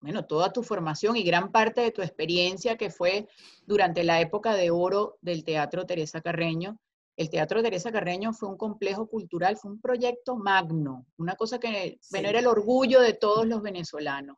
bueno, 0.00 0.24
toda 0.26 0.52
tu 0.52 0.62
formación 0.62 1.16
y 1.16 1.24
gran 1.24 1.50
parte 1.50 1.80
de 1.80 1.90
tu 1.90 2.02
experiencia 2.02 2.76
que 2.76 2.90
fue 2.90 3.26
durante 3.66 4.04
la 4.04 4.20
época 4.20 4.54
de 4.54 4.70
oro 4.70 5.18
del 5.20 5.42
Teatro 5.42 5.86
Teresa 5.86 6.20
Carreño. 6.20 6.78
El 7.16 7.30
Teatro 7.30 7.60
Teresa 7.62 7.90
Carreño 7.90 8.32
fue 8.32 8.48
un 8.48 8.56
complejo 8.56 9.08
cultural, 9.08 9.56
fue 9.56 9.72
un 9.72 9.80
proyecto 9.80 10.36
magno, 10.36 11.04
una 11.16 11.34
cosa 11.34 11.58
que, 11.58 11.98
bueno, 12.12 12.28
era 12.28 12.38
el 12.38 12.46
orgullo 12.46 13.00
de 13.00 13.14
todos 13.14 13.44
los 13.44 13.60
venezolanos. 13.60 14.36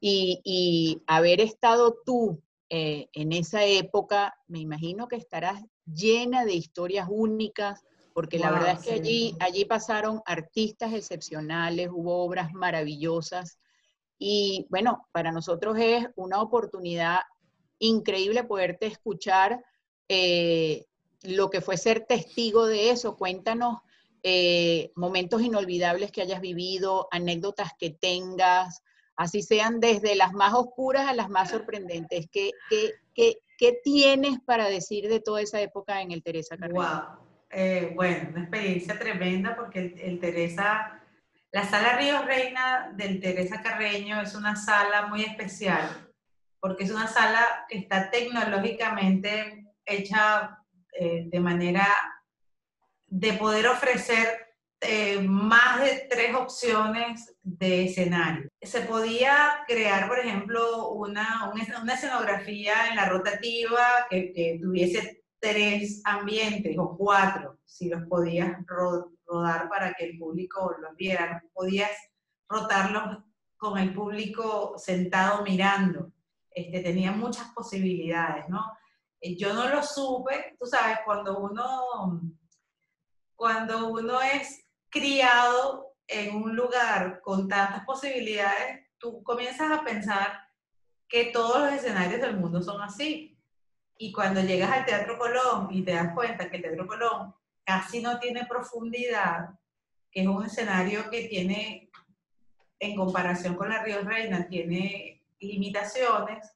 Y, 0.00 1.02
haber 1.06 1.40
estado 1.40 1.96
tú 2.04 2.42
eh, 2.70 3.08
en 3.12 3.32
esa 3.32 3.64
época, 3.64 4.34
me 4.48 4.58
imagino 4.58 5.06
que 5.06 5.16
estarás 5.16 5.62
llena 5.86 6.44
de 6.44 6.54
historias 6.54 7.08
únicas, 7.10 7.84
porque 8.12 8.38
la 8.38 8.50
verdad 8.50 8.78
es 8.78 8.86
que 8.86 8.94
allí, 8.94 9.36
allí 9.40 9.64
pasaron 9.64 10.22
artistas 10.24 10.92
excepcionales, 10.94 11.90
hubo 11.92 12.24
obras 12.24 12.52
maravillosas. 12.52 13.58
Y 14.18 14.66
bueno, 14.70 15.06
para 15.12 15.32
nosotros 15.32 15.76
es 15.78 16.06
una 16.16 16.40
oportunidad 16.40 17.20
increíble 17.78 18.44
poderte 18.44 18.86
escuchar 18.86 19.62
eh, 20.08 20.86
lo 21.22 21.50
que 21.50 21.60
fue 21.60 21.76
ser 21.76 22.06
testigo 22.06 22.66
de 22.66 22.90
eso. 22.90 23.16
Cuéntanos 23.16 23.78
eh, 24.22 24.92
momentos 24.94 25.42
inolvidables 25.42 26.10
que 26.10 26.22
hayas 26.22 26.40
vivido, 26.40 27.08
anécdotas 27.10 27.72
que 27.78 27.90
tengas, 27.90 28.82
así 29.16 29.42
sean 29.42 29.80
desde 29.80 30.14
las 30.14 30.32
más 30.32 30.54
oscuras 30.54 31.06
a 31.08 31.14
las 31.14 31.28
más 31.28 31.50
sorprendentes. 31.50 32.26
¿Qué, 32.30 32.52
qué, 32.70 32.94
qué, 33.14 33.38
tienes 33.82 34.38
para 34.44 34.68
decir 34.68 35.08
de 35.08 35.20
toda 35.20 35.40
esa 35.40 35.60
época 35.60 36.00
en 36.02 36.12
el 36.12 36.22
Teresa 36.22 36.56
Carreño? 36.56 36.80
Wow. 36.80 37.26
Eh, 37.50 37.92
bueno, 37.94 38.30
una 38.30 38.42
experiencia 38.42 38.98
tremenda 38.98 39.54
porque 39.56 39.78
el, 39.78 40.00
el, 40.00 40.20
Teresa, 40.20 41.00
la 41.52 41.64
sala 41.64 41.96
Río 41.96 42.22
Reina 42.22 42.92
del 42.94 43.20
Teresa 43.20 43.62
Carreño 43.62 44.20
es 44.20 44.34
una 44.34 44.56
sala 44.56 45.06
muy 45.06 45.22
especial 45.22 46.06
porque 46.66 46.82
es 46.82 46.90
una 46.90 47.06
sala 47.06 47.64
que 47.68 47.78
está 47.78 48.10
tecnológicamente 48.10 49.66
hecha 49.84 50.58
eh, 50.92 51.24
de 51.26 51.40
manera 51.40 51.86
de 53.06 53.34
poder 53.34 53.68
ofrecer 53.68 54.26
eh, 54.80 55.20
más 55.20 55.80
de 55.80 56.08
tres 56.10 56.34
opciones 56.34 57.35
de 57.46 57.84
escenario. 57.84 58.50
Se 58.60 58.80
podía 58.80 59.62
crear, 59.68 60.08
por 60.08 60.18
ejemplo, 60.18 60.90
una, 60.90 61.52
una 61.80 61.94
escenografía 61.94 62.88
en 62.88 62.96
la 62.96 63.08
rotativa 63.08 64.06
que, 64.10 64.58
tuviese 64.60 65.22
tres 65.38 66.02
ambientes 66.04 66.76
o 66.76 66.96
cuatro, 66.96 67.58
si 67.64 67.88
los 67.88 68.02
podías 68.08 68.58
rodar 68.66 69.68
para 69.68 69.94
que 69.94 70.06
el 70.06 70.18
público 70.18 70.74
los 70.80 70.96
viera. 70.96 71.40
Podías 71.54 71.90
rotarlos 72.48 73.18
con 73.56 73.78
el 73.78 73.94
público 73.94 74.74
sentado 74.76 75.44
mirando. 75.44 76.12
Este, 76.50 76.80
tenía 76.80 77.12
muchas 77.12 77.52
posibilidades, 77.54 78.48
¿no? 78.48 78.72
Eh, 79.20 79.36
yo 79.36 79.54
no 79.54 79.68
lo 79.68 79.84
supe, 79.84 80.56
tú 80.58 80.66
sabes, 80.66 80.98
cuando 81.04 81.38
uno, 81.38 82.20
cuando 83.36 83.88
uno 83.92 84.20
es 84.20 84.64
criado 84.88 85.85
en 86.08 86.36
un 86.36 86.54
lugar 86.54 87.20
con 87.22 87.48
tantas 87.48 87.84
posibilidades, 87.84 88.86
tú 88.98 89.22
comienzas 89.22 89.70
a 89.70 89.84
pensar 89.84 90.46
que 91.08 91.26
todos 91.26 91.60
los 91.60 91.72
escenarios 91.72 92.20
del 92.20 92.36
mundo 92.36 92.62
son 92.62 92.80
así. 92.80 93.38
Y 93.98 94.12
cuando 94.12 94.40
llegas 94.40 94.70
al 94.70 94.84
Teatro 94.84 95.18
Colón 95.18 95.68
y 95.70 95.82
te 95.82 95.94
das 95.94 96.14
cuenta 96.14 96.50
que 96.50 96.56
el 96.56 96.62
Teatro 96.62 96.86
Colón 96.86 97.34
casi 97.64 98.00
no 98.00 98.18
tiene 98.18 98.46
profundidad, 98.46 99.50
que 100.10 100.22
es 100.22 100.26
un 100.26 100.44
escenario 100.44 101.08
que 101.10 101.28
tiene, 101.28 101.90
en 102.78 102.96
comparación 102.96 103.54
con 103.54 103.70
la 103.70 103.82
Río 103.82 104.02
Reina, 104.02 104.46
tiene 104.48 105.24
limitaciones, 105.40 106.52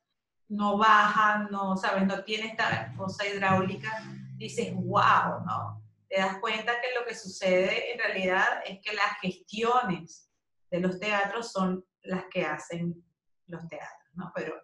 no 0.49 0.77
baja, 0.77 1.49
no, 1.51 1.77
¿sabes? 1.77 2.07
No 2.07 2.23
tiene 2.25 2.49
esta 2.49 2.93
cosa 2.97 3.27
hidráulica, 3.27 4.03
dices, 4.37 4.75
wow, 4.75 5.45
¿no? 5.47 5.83
Te 6.11 6.19
das 6.19 6.39
cuenta 6.41 6.81
que 6.81 6.99
lo 6.99 7.07
que 7.07 7.15
sucede 7.15 7.93
en 7.93 7.99
realidad 8.01 8.63
es 8.67 8.81
que 8.83 8.93
las 8.95 9.19
gestiones 9.23 10.29
de 10.71 10.81
los 10.81 10.99
teatros 10.99 11.53
son 11.53 11.85
las 12.03 12.25
que 12.31 12.45
hacen 12.45 13.03
los 13.47 13.67
teatros, 13.69 14.11
¿no? 14.15 14.33
Pero 14.35 14.61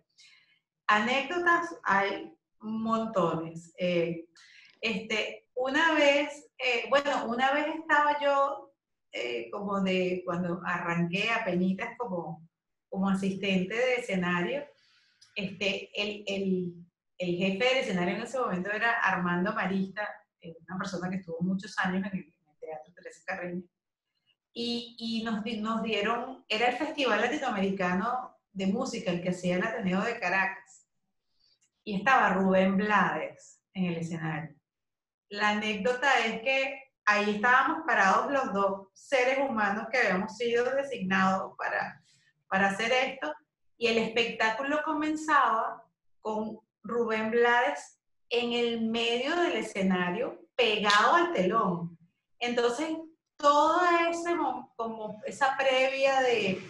anécdotas 0.88 1.74
hay 1.84 2.36
montones. 2.60 3.72
Eh, 3.78 4.26
este, 4.80 5.46
una 5.54 5.94
vez, 5.94 6.48
eh, 6.58 6.86
bueno, 6.90 7.26
una 7.26 7.52
vez 7.52 7.66
estaba 7.76 8.20
yo 8.20 8.72
eh, 9.12 9.48
como 9.50 9.80
de, 9.80 10.22
cuando 10.24 10.60
arranqué 10.64 11.30
a 11.30 11.44
penitas 11.44 11.96
como, 11.96 12.46
como 12.88 13.08
asistente 13.08 13.74
de 13.74 13.94
escenario, 13.96 14.64
este, 15.34 15.90
el, 15.94 16.24
el, 16.26 16.74
el, 17.18 17.36
jefe 17.36 17.64
del 17.64 17.78
escenario 17.78 18.16
en 18.16 18.22
ese 18.22 18.38
momento 18.38 18.70
era 18.70 18.92
Armando 19.00 19.54
Marista, 19.54 20.08
una 20.68 20.78
persona 20.78 21.10
que 21.10 21.16
estuvo 21.16 21.38
muchos 21.40 21.78
años 21.78 22.06
en 22.12 22.18
el, 22.18 22.34
Teatro 22.60 22.92
Teresa 22.94 23.22
Carreño. 23.24 23.62
y, 24.52 25.22
nos, 25.24 25.44
nos 25.44 25.82
dieron, 25.82 26.44
era 26.48 26.68
el 26.68 26.76
Festival 26.76 27.20
Latinoamericano 27.20 28.36
de 28.52 28.66
Música, 28.66 29.10
el 29.10 29.22
que 29.22 29.30
hacía 29.30 29.56
el 29.56 29.62
Ateneo 29.62 30.00
de 30.00 30.18
Caracas. 30.18 30.88
Y 31.84 31.96
estaba 31.98 32.30
Rubén 32.30 32.76
Blades 32.76 33.62
en 33.74 33.84
el 33.84 33.96
escenario. 33.98 34.56
La 35.28 35.50
anécdota 35.50 36.18
es 36.24 36.40
que 36.40 36.86
ahí 37.04 37.36
estábamos 37.36 37.84
parados 37.86 38.32
los 38.32 38.52
dos 38.52 38.88
seres 38.94 39.38
humanos 39.38 39.86
que 39.90 39.98
habíamos 39.98 40.36
sido 40.36 40.74
designados 40.74 41.54
para, 41.56 42.02
para 42.48 42.68
hacer 42.68 42.92
esto, 42.92 43.32
y 43.78 43.88
el 43.88 43.98
espectáculo 43.98 44.80
comenzaba 44.84 45.84
con 46.20 46.58
Rubén 46.82 47.30
Blades 47.30 47.95
en 48.30 48.52
el 48.52 48.80
medio 48.82 49.36
del 49.36 49.56
escenario, 49.56 50.40
pegado 50.54 51.14
al 51.14 51.32
telón. 51.32 51.98
Entonces, 52.38 52.96
toda 53.36 54.08
ese, 54.08 54.34
como 54.76 55.20
esa 55.24 55.56
previa 55.56 56.20
de 56.20 56.60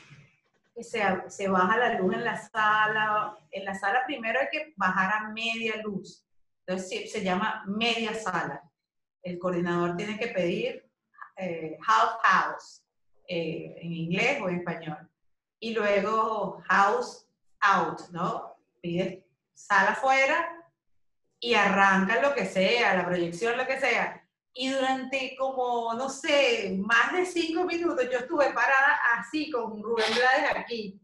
que 0.75 0.85
se, 0.85 1.03
se, 1.29 1.49
baja 1.49 1.77
la 1.79 1.99
luz 1.99 2.15
en 2.15 2.25
la 2.25 2.37
sala, 2.37 3.39
en 3.51 3.65
la 3.65 3.75
sala 3.75 4.03
primero 4.05 4.39
hay 4.41 4.49
que 4.51 4.75
bajar 4.77 5.13
a 5.15 5.29
media 5.31 5.77
luz, 5.83 6.27
entonces 6.67 7.11
se, 7.11 7.25
llama 7.25 7.65
media 7.67 8.13
sala. 8.15 8.63
El 9.23 9.39
coordinador 9.39 9.97
tiene 9.97 10.19
que 10.19 10.29
pedir 10.29 10.89
eh, 11.37 11.79
half 11.87 12.21
house, 12.23 12.85
eh, 13.27 13.77
en 13.81 13.93
inglés 13.93 14.41
o 14.43 14.49
en 14.49 14.57
español, 14.57 15.09
y 15.59 15.73
luego 15.73 16.63
house 16.69 17.27
out, 17.61 18.01
¿no? 18.11 18.57
Pide 18.83 19.27
sala 19.55 19.93
afuera 19.93 20.56
y 21.41 21.55
arranca 21.55 22.21
lo 22.21 22.35
que 22.35 22.47
sea, 22.47 22.95
la 22.95 23.07
proyección, 23.07 23.57
lo 23.57 23.67
que 23.67 23.79
sea 23.79 24.27
y 24.59 24.71
durante 24.71 25.37
como, 25.37 25.93
no 25.93 26.09
sé, 26.09 26.79
más 26.79 27.13
de 27.13 27.27
cinco 27.27 27.65
minutos 27.65 28.09
yo 28.11 28.19
estuve 28.19 28.47
parada 28.55 28.99
así 29.19 29.51
con 29.51 29.83
Rubén 29.83 30.07
Blades 30.15 30.51
aquí, 30.57 30.99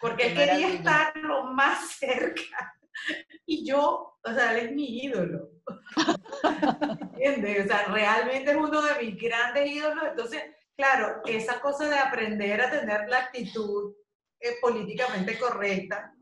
porque 0.00 0.28
él 0.28 0.36
quería 0.36 0.68
estar 0.68 1.16
lo 1.16 1.44
más 1.46 1.90
cerca. 1.98 2.78
Y 3.44 3.66
yo, 3.66 4.16
o 4.22 4.32
sea, 4.32 4.56
él 4.56 4.66
es 4.66 4.72
mi 4.72 5.04
ídolo. 5.04 5.50
¿Entiendes? 7.14 7.64
O 7.64 7.68
sea, 7.68 7.84
realmente 7.86 8.52
es 8.52 8.56
uno 8.56 8.80
de 8.80 9.02
mis 9.02 9.20
grandes 9.20 9.68
ídolos. 9.68 10.04
Entonces, 10.10 10.42
claro, 10.76 11.20
esa 11.26 11.60
cosa 11.60 11.88
de 11.88 11.98
aprender 11.98 12.60
a 12.60 12.70
tener 12.70 13.08
la 13.08 13.18
actitud 13.18 13.92
eh, 14.38 14.54
políticamente 14.60 15.36
correcta, 15.36 16.14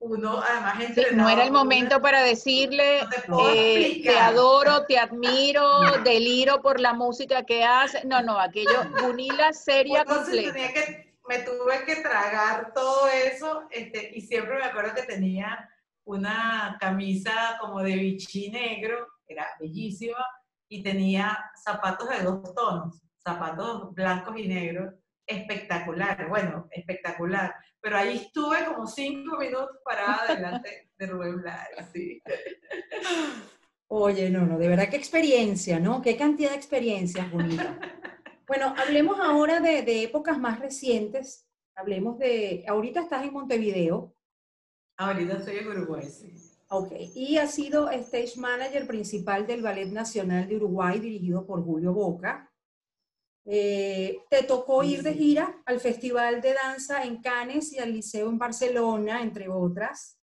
uno 0.00 0.40
además 0.40 0.96
no 1.12 1.28
era 1.28 1.44
el 1.44 1.52
momento 1.52 2.00
para 2.00 2.22
decirle, 2.22 3.00
eh, 3.00 4.00
te, 4.02 4.18
adoro, 4.18 4.86
te 4.86 4.98
admiro, 4.98 6.02
deliro 6.02 6.62
por 6.62 6.80
la 6.80 6.94
música 6.94 7.44
que 7.44 7.62
hace. 7.62 8.04
No, 8.06 8.22
no, 8.22 8.38
aquello, 8.38 8.82
Gunila 9.02 9.52
seria 9.52 10.04
completa. 10.04 10.54
Que, 10.54 11.14
me 11.28 11.38
tuve 11.40 11.84
que 11.84 11.96
tragar 11.96 12.72
todo 12.74 13.06
eso 13.08 13.64
este, 13.70 14.10
y 14.16 14.20
siempre 14.22 14.56
me 14.56 14.64
acuerdo 14.64 14.94
que 14.94 15.02
tenía 15.02 15.68
una 16.04 16.76
camisa 16.80 17.56
como 17.60 17.82
de 17.82 17.94
bichí 17.94 18.50
negro, 18.50 19.06
era 19.28 19.46
bellísima, 19.60 20.24
y 20.68 20.82
tenía 20.82 21.38
zapatos 21.62 22.08
de 22.08 22.22
dos 22.22 22.54
tonos, 22.54 23.00
zapatos 23.22 23.94
blancos 23.94 24.36
y 24.38 24.48
negros, 24.48 24.94
espectacular, 25.30 26.28
bueno, 26.28 26.68
espectacular 26.70 27.54
pero 27.80 27.96
ahí 27.96 28.16
estuve 28.16 28.64
como 28.66 28.86
cinco 28.86 29.38
minutos 29.38 29.78
parada 29.84 30.34
delante 30.34 30.90
de 30.98 31.06
Rubén 31.06 31.40
Blades, 31.40 31.86
sí. 31.92 32.22
Oye, 33.88 34.30
no, 34.30 34.46
no, 34.46 34.58
de 34.58 34.68
verdad 34.68 34.88
qué 34.88 34.96
experiencia, 34.96 35.80
¿no? 35.80 36.02
Qué 36.02 36.16
cantidad 36.16 36.50
de 36.50 36.56
experiencias 36.56 37.30
bonitas. 37.30 37.76
Bueno, 38.46 38.74
hablemos 38.76 39.18
ahora 39.20 39.60
de, 39.60 39.82
de, 39.82 40.02
épocas 40.02 40.38
más 40.38 40.58
recientes. 40.58 41.46
Hablemos 41.74 42.18
de, 42.18 42.64
ahorita 42.66 43.00
estás 43.00 43.24
en 43.24 43.32
Montevideo. 43.32 44.14
Ahorita 44.96 45.38
estoy 45.38 45.58
en 45.58 45.68
Uruguay, 45.68 46.02
sí. 46.02 46.34
Ok, 46.68 46.92
y 47.14 47.36
has 47.38 47.54
sido 47.54 47.90
stage 47.90 48.34
manager 48.36 48.86
principal 48.86 49.46
del 49.46 49.62
Ballet 49.62 49.90
Nacional 49.90 50.48
de 50.48 50.56
Uruguay, 50.56 51.00
dirigido 51.00 51.46
por 51.46 51.64
Julio 51.64 51.92
Boca. 51.92 52.49
Eh, 53.46 54.18
te 54.28 54.42
tocó 54.42 54.82
ir 54.84 55.02
de 55.02 55.14
gira 55.14 55.62
al 55.64 55.80
Festival 55.80 56.40
de 56.40 56.54
Danza 56.54 57.04
en 57.04 57.20
Cannes 57.20 57.72
y 57.72 57.78
al 57.78 57.92
Liceo 57.92 58.28
en 58.28 58.38
Barcelona, 58.38 59.22
entre 59.22 59.48
otras. 59.48 60.18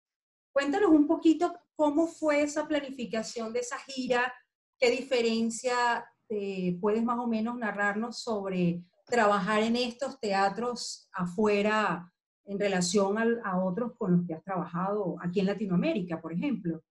Cuéntanos 0.51 0.91
un 0.91 1.07
poquito 1.07 1.57
cómo 1.75 2.07
fue 2.07 2.41
esa 2.41 2.67
planificación 2.67 3.51
de 3.53 3.59
esa 3.59 3.77
gira, 3.79 4.33
qué 4.79 4.91
diferencia 4.91 6.05
eh, 6.29 6.77
puedes 6.81 7.03
más 7.03 7.19
o 7.19 7.27
menos 7.27 7.57
narrarnos 7.57 8.21
sobre 8.21 8.83
trabajar 9.05 9.61
en 9.61 9.75
estos 9.75 10.19
teatros 10.19 11.09
afuera 11.13 12.11
en 12.45 12.59
relación 12.59 13.17
a 13.43 13.63
otros 13.63 13.93
con 13.97 14.11
los 14.11 14.27
que 14.27 14.33
has 14.33 14.43
trabajado 14.43 15.17
aquí 15.21 15.39
en 15.39 15.47
Latinoamérica, 15.47 16.21
por 16.21 16.33
ejemplo. 16.33 16.83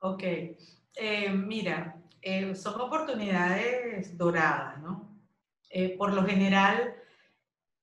Ok, 0.00 0.22
eh, 0.24 1.30
mira, 1.30 2.01
eh, 2.22 2.54
son 2.54 2.80
oportunidades 2.80 4.16
doradas, 4.16 4.78
¿no? 4.80 5.12
Eh, 5.70 5.96
por 5.98 6.12
lo 6.12 6.24
general, 6.24 6.94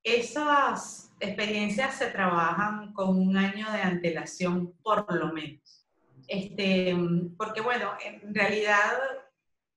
esas 0.03 1.11
experiencias 1.19 1.95
se 1.95 2.07
trabajan 2.07 2.93
con 2.93 3.17
un 3.17 3.35
año 3.35 3.69
de 3.71 3.81
antelación, 3.81 4.73
por 4.81 5.13
lo 5.13 5.33
menos. 5.33 5.85
Este, 6.27 6.95
porque, 7.37 7.61
bueno, 7.61 7.91
en 8.03 8.33
realidad 8.33 8.93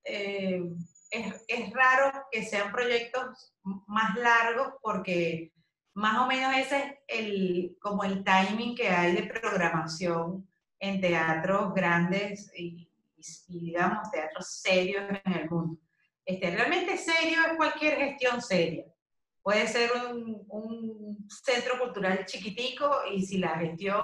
eh, 0.05 0.63
es, 1.11 1.45
es, 1.49 1.71
raro 1.73 2.27
que 2.31 2.45
sean 2.45 2.71
proyectos 2.71 3.55
más 3.63 4.17
largos 4.17 4.75
porque 4.83 5.53
más 5.95 6.19
o 6.19 6.27
menos 6.27 6.55
ese 6.57 7.01
es 7.09 7.19
el, 7.19 7.77
como 7.81 8.05
el 8.05 8.23
timing 8.23 8.75
que 8.75 8.89
hay 8.89 9.15
de 9.15 9.25
programación 9.25 10.47
en 10.79 11.01
teatros 11.01 11.75
grandes 11.75 12.53
y, 12.57 12.92
y, 13.49 13.61
digamos, 13.61 14.11
teatros 14.11 14.61
serios 14.61 15.05
en 15.25 15.33
el 15.33 15.51
mundo. 15.51 15.79
Este, 16.25 16.51
realmente 16.51 16.97
serio 16.97 17.39
es 17.51 17.57
cualquier 17.57 17.97
gestión 17.97 18.41
seria. 18.41 18.85
Puede 19.43 19.67
ser 19.67 19.91
un, 20.09 20.45
un 20.49 21.27
centro 21.29 21.79
cultural 21.79 22.25
chiquitico 22.27 22.89
y 23.13 23.25
si 23.27 23.39
la 23.39 23.59
gestión 23.59 24.03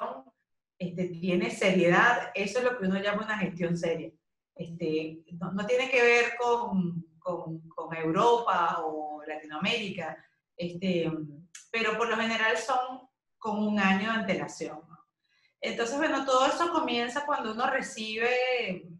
este, 0.78 1.08
tiene 1.08 1.50
seriedad, 1.50 2.30
eso 2.34 2.58
es 2.58 2.64
lo 2.64 2.78
que 2.78 2.86
uno 2.86 3.00
llama 3.00 3.24
una 3.24 3.38
gestión 3.38 3.76
seria. 3.76 4.10
Este, 4.54 5.24
no, 5.32 5.52
no, 5.52 5.66
tiene 5.66 5.90
que 5.90 6.02
ver 6.02 6.36
con, 6.36 7.04
con, 7.18 7.60
con, 7.68 7.96
Europa 7.96 8.80
o 8.84 9.22
Latinoamérica, 9.26 10.16
este, 10.56 11.10
pero 11.70 11.96
por 11.96 12.08
lo 12.08 12.16
general 12.16 12.56
son 12.56 13.08
con 13.38 13.58
un 13.58 13.78
año 13.78 14.10
de 14.10 14.18
antelación. 14.18 14.80
Entonces, 15.60 15.96
bueno, 15.96 16.24
todo 16.24 16.46
eso 16.46 16.70
comienza 16.70 17.26
cuando 17.26 17.52
uno 17.52 17.68
recibe 17.68 18.28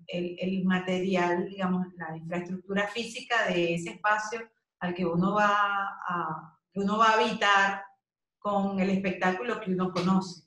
el, 0.06 0.64
material, 0.64 1.48
digamos, 1.48 1.86
la 1.96 2.16
infraestructura 2.16 2.88
física 2.88 3.46
de 3.46 3.74
ese 3.74 3.90
espacio 3.90 4.40
al 4.80 4.94
que 4.94 5.04
uno 5.04 5.34
va 5.34 5.48
a, 6.08 6.58
que 6.72 6.80
uno 6.80 6.98
va 6.98 7.10
a 7.10 7.20
habitar 7.20 7.84
con 8.38 8.80
el 8.80 8.90
espectáculo 8.90 9.60
que 9.60 9.72
uno 9.72 9.92
conoce, 9.92 10.44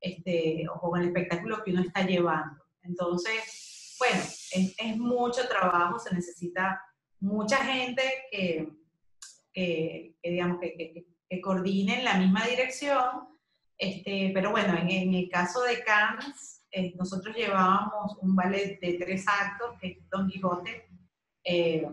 este, 0.00 0.66
o 0.68 0.90
con 0.90 1.00
el 1.00 1.08
espectáculo 1.08 1.62
que 1.64 1.72
uno 1.72 1.82
está 1.82 2.02
llevando. 2.02 2.62
Entonces, 2.82 3.96
bueno, 3.98 4.22
es, 4.52 4.96
mucho 4.96 5.48
trabajo, 5.48 5.98
se 5.98 6.14
necesita 6.14 6.80
mucha 7.20 7.58
gente 7.58 8.02
que, 8.30 8.68
que, 9.52 10.16
digamos, 10.22 10.58
que, 10.60 11.06
que, 11.28 11.40
coordine 11.40 11.98
en 11.98 12.04
la 12.04 12.14
misma 12.14 12.44
dirección, 12.46 13.29
este, 13.80 14.30
pero 14.34 14.50
bueno, 14.50 14.76
en, 14.76 14.90
en 14.90 15.14
el 15.14 15.28
caso 15.30 15.62
de 15.62 15.82
Cannes, 15.82 16.62
eh, 16.70 16.92
nosotros 16.96 17.34
llevábamos 17.34 18.18
un 18.20 18.36
ballet 18.36 18.78
de 18.78 18.94
tres 18.94 19.24
actos, 19.26 19.78
que 19.80 19.88
es 19.88 20.10
Don 20.10 20.28
Quijote. 20.28 20.88
Eh, 21.42 21.88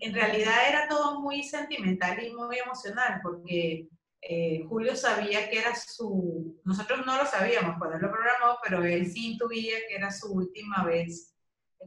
en 0.00 0.14
realidad 0.14 0.54
era 0.68 0.88
todo 0.88 1.20
muy 1.20 1.42
sentimental 1.42 2.24
y 2.24 2.32
muy 2.32 2.58
emocional, 2.58 3.20
porque 3.22 3.88
eh, 4.22 4.64
Julio 4.68 4.96
sabía 4.96 5.50
que 5.50 5.58
era 5.58 5.74
su, 5.74 6.60
nosotros 6.64 7.04
no 7.04 7.18
lo 7.18 7.26
sabíamos 7.26 7.76
cuando 7.78 7.98
lo 7.98 8.10
programó, 8.10 8.58
pero 8.64 8.82
él 8.82 9.06
sí 9.06 9.32
intuía 9.32 9.76
que 9.88 9.96
era 9.96 10.10
su 10.10 10.32
última 10.32 10.82
vez 10.84 11.34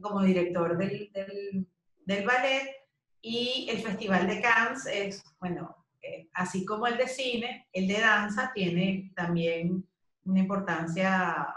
como 0.00 0.22
director 0.22 0.78
del, 0.78 1.10
del, 1.12 1.66
del 2.06 2.24
ballet. 2.24 2.76
Y 3.22 3.66
el 3.68 3.78
Festival 3.82 4.26
de 4.28 4.40
Cannes 4.40 4.86
es, 4.86 5.22
bueno, 5.40 5.76
así 6.34 6.64
como 6.64 6.86
el 6.86 6.96
de 6.96 7.08
cine, 7.08 7.68
el 7.72 7.88
de 7.88 8.00
danza 8.00 8.50
tiene 8.54 9.12
también 9.14 9.86
una 10.24 10.38
importancia 10.38 11.54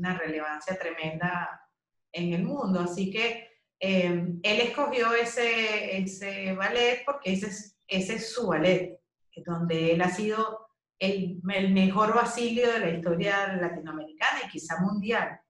una 0.00 0.16
relevancia 0.16 0.78
tremenda 0.78 1.68
en 2.12 2.32
el 2.32 2.42
mundo. 2.42 2.80
Así 2.80 3.10
que 3.10 3.48
em, 3.78 4.40
él 4.42 4.60
escogió 4.60 5.12
ese, 5.14 6.54
ballet 6.56 7.02
porque 7.04 7.32
ese 7.32 7.74
es, 7.86 8.32
su 8.32 8.48
ballet, 8.48 8.98
donde 9.44 9.92
él 9.92 10.02
ha 10.02 10.10
sido 10.10 10.68
el, 10.98 11.40
mejor 11.42 12.14
basilio 12.14 12.72
de 12.72 12.80
la 12.80 12.90
historia 12.90 13.52
latinoamericana 13.54 14.40
y 14.46 14.48
quizá 14.48 14.80
mundial. 14.80 15.40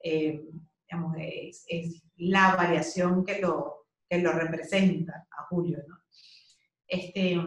Es, 0.00 1.64
es, 1.68 2.02
la 2.16 2.56
variación 2.56 3.24
que 3.24 3.40
lo, 3.40 3.86
que 4.08 4.18
lo 4.18 4.32
representa 4.32 5.28
a 5.30 5.44
Julio, 5.44 5.78
¿no? 5.86 5.97
Este, 6.88 7.40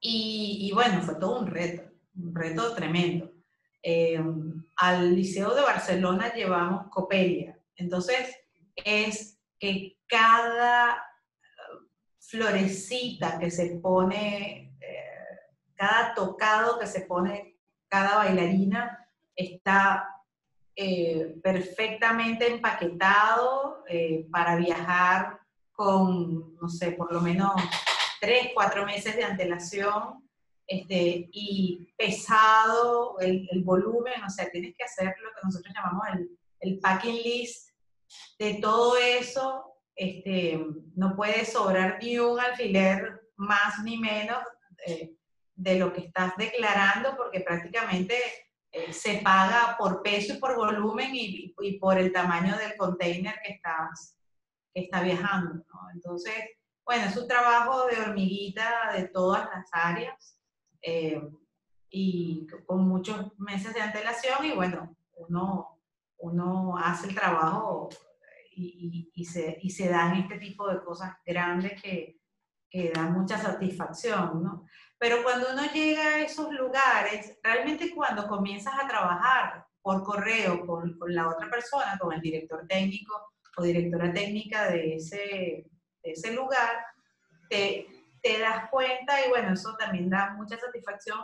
y, 0.00 0.70
bueno, 0.72 1.02
fue 1.02 1.16
todo 1.16 1.40
un 1.40 1.46
reto, 1.48 1.82
un 2.16 2.34
reto 2.34 2.74
tremendo. 2.74 3.32
Eh, 3.82 4.22
al 4.76 5.14
Liceo 5.14 5.54
de 5.54 5.62
Barcelona 5.62 6.32
llevamos 6.32 6.88
Copelia, 6.90 7.58
entonces 7.76 8.36
es 8.74 9.38
que 9.58 9.98
cada 10.06 11.02
florecita 12.18 13.38
que 13.38 13.50
se 13.50 13.76
pone, 13.76 14.76
eh, 14.80 15.38
cada 15.74 16.14
tocado 16.14 16.78
que 16.78 16.86
se 16.86 17.02
pone 17.02 17.56
cada 17.88 18.16
bailarina 18.16 19.08
está 19.34 20.08
eh, 20.74 21.38
perfectamente 21.42 22.50
empaquetado 22.52 23.84
eh, 23.88 24.26
para 24.30 24.56
viajar 24.56 25.40
con, 25.72 26.56
no 26.56 26.68
sé, 26.68 26.92
por 26.92 27.12
lo 27.12 27.20
menos 27.20 27.52
tres, 28.26 28.50
cuatro 28.52 28.84
meses 28.84 29.14
de 29.14 29.22
antelación 29.22 30.28
este, 30.66 31.28
y 31.30 31.94
pesado 31.96 33.20
el, 33.20 33.48
volumen, 33.62 34.24
o 34.24 34.28
sea, 34.28 34.50
tienes 34.50 34.74
que 34.76 34.82
hacer 34.82 35.14
lo 35.22 35.30
que 35.30 35.40
nosotros 35.44 35.72
llamamos 35.72 36.06
el, 36.12 36.30
el 36.58 36.80
packing 36.80 37.22
list 37.22 37.70
de 38.36 38.54
todo 38.54 38.96
eso. 38.96 39.74
Este, 39.94 40.60
no 40.96 41.14
puede 41.14 41.44
sobrar 41.44 41.98
ni 42.02 42.18
un 42.18 42.40
alfiler 42.40 43.30
más 43.36 43.78
ni 43.84 43.96
menos 43.96 44.38
eh, 44.86 45.14
de 45.54 45.78
lo 45.78 45.92
que 45.92 46.00
estás 46.00 46.36
declarando 46.36 47.16
porque 47.16 47.40
prácticamente 47.40 48.16
eh, 48.72 48.92
se 48.92 49.18
paga 49.18 49.76
por 49.78 50.02
peso 50.02 50.34
y 50.34 50.38
por 50.38 50.56
volumen 50.56 51.10
y, 51.12 51.54
por 51.80 51.96
el 51.96 52.12
tamaño 52.12 52.58
del 52.58 52.76
container 52.76 53.36
que 53.44 53.52
estás 53.52 54.16
está 54.74 55.00
viajando. 55.00 55.64
Entonces, 55.94 56.34
bueno, 56.86 57.06
es 57.06 57.16
un 57.16 57.26
trabajo 57.26 57.86
de 57.88 58.00
hormiguita 58.00 58.92
de 58.94 59.08
todas 59.08 59.48
las 59.52 59.68
áreas 59.72 60.38
eh, 60.80 61.20
y 61.90 62.46
con 62.64 62.86
muchos 62.86 63.36
meses 63.38 63.74
de 63.74 63.80
antelación 63.80 64.44
y 64.44 64.52
bueno, 64.52 64.96
uno, 65.16 65.80
uno 66.18 66.78
hace 66.78 67.08
el 67.08 67.14
trabajo 67.14 67.88
y, 68.54 69.10
y, 69.12 69.24
se, 69.24 69.58
y 69.60 69.70
se 69.70 69.88
dan 69.88 70.14
este 70.14 70.38
tipo 70.38 70.68
de 70.68 70.80
cosas 70.82 71.16
grandes 71.26 71.82
que, 71.82 72.20
que 72.70 72.92
dan 72.94 73.12
mucha 73.12 73.36
satisfacción, 73.36 74.42
¿no? 74.42 74.64
Pero 74.96 75.24
cuando 75.24 75.48
uno 75.52 75.62
llega 75.74 76.02
a 76.02 76.20
esos 76.20 76.52
lugares, 76.52 77.36
realmente 77.42 77.92
cuando 77.94 78.28
comienzas 78.28 78.74
a 78.80 78.86
trabajar 78.86 79.66
por 79.82 80.04
correo 80.04 80.64
con, 80.64 80.96
con 80.98 81.14
la 81.14 81.28
otra 81.28 81.50
persona, 81.50 81.98
con 82.00 82.12
el 82.12 82.20
director 82.20 82.64
técnico 82.68 83.32
o 83.56 83.62
directora 83.62 84.12
técnica 84.12 84.70
de 84.70 84.94
ese, 84.94 85.66
ese 86.12 86.32
lugar, 86.32 86.84
te, 87.48 87.86
te, 88.22 88.38
das 88.38 88.68
cuenta 88.70 89.24
y 89.24 89.30
bueno, 89.30 89.52
eso 89.52 89.76
también 89.76 90.10
da 90.10 90.34
mucha 90.34 90.58
satisfacción 90.58 91.20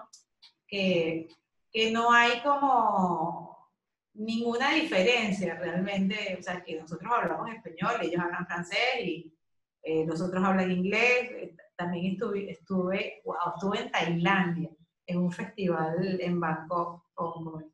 que, 0.67 1.29
que 1.71 1.91
no 1.91 2.13
hay 2.13 2.41
como 2.43 3.71
ninguna 4.15 4.73
diferencia 4.75 5.55
realmente, 5.55 6.37
o 6.39 6.43
sea, 6.43 6.63
que 6.63 6.81
nosotros 6.81 7.11
hablamos 7.13 7.51
español, 7.51 8.01
ellos 8.03 8.21
hablan 8.21 8.47
francés 8.47 9.01
y 9.03 9.35
eh, 9.83 10.05
nosotros 10.05 10.45
hablan 10.45 10.71
inglés, 10.71 11.53
también 11.77 12.13
estuve, 12.13 12.51
estuve, 12.51 13.23
estuve 13.55 13.81
en 13.81 13.91
Tailandia, 13.91 14.71
en 15.07 15.19
un 15.19 15.33
festival 15.33 16.21
en 16.21 16.39
Bangkok 16.39 17.05
con, 17.15 17.73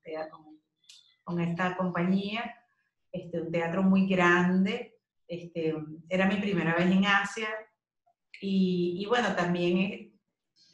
con, 1.25 1.41
esta 1.41 1.77
compañía, 1.77 2.55
este, 3.13 3.41
un 3.41 3.53
teatro 3.53 3.83
muy 3.83 4.09
grande. 4.09 4.98
Este, 5.29 5.75
era 6.09 6.27
mi 6.27 6.37
primera 6.37 6.75
vez 6.75 6.87
en 6.91 7.05
Asia. 7.05 7.49
Y, 8.41 9.05
bueno, 9.07 9.35
también 9.37 10.19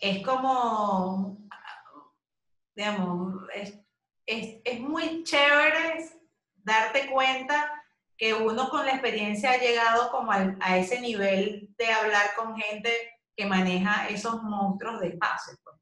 es, 0.00 0.24
como, 0.24 1.48
digamos, 2.74 3.48
es, 3.54 3.78
es, 4.26 4.60
es 4.64 4.80
muy 4.80 5.24
chévere 5.24 6.10
darte 6.54 7.10
cuenta 7.10 7.72
que 8.16 8.32
uno 8.34 8.68
con 8.68 8.86
la 8.86 8.92
experiencia 8.92 9.52
ha 9.52 9.58
llegado 9.58 10.10
como 10.10 10.30
a 10.32 10.76
ese 10.78 11.00
nivel 11.00 11.74
de 11.76 11.86
hablar 11.92 12.34
con 12.36 12.56
gente 12.56 12.90
que 13.36 13.46
maneja 13.46 14.08
esos 14.08 14.42
monstruos 14.42 15.00
de 15.00 15.08
espacio, 15.08 15.54
pues, 15.62 15.76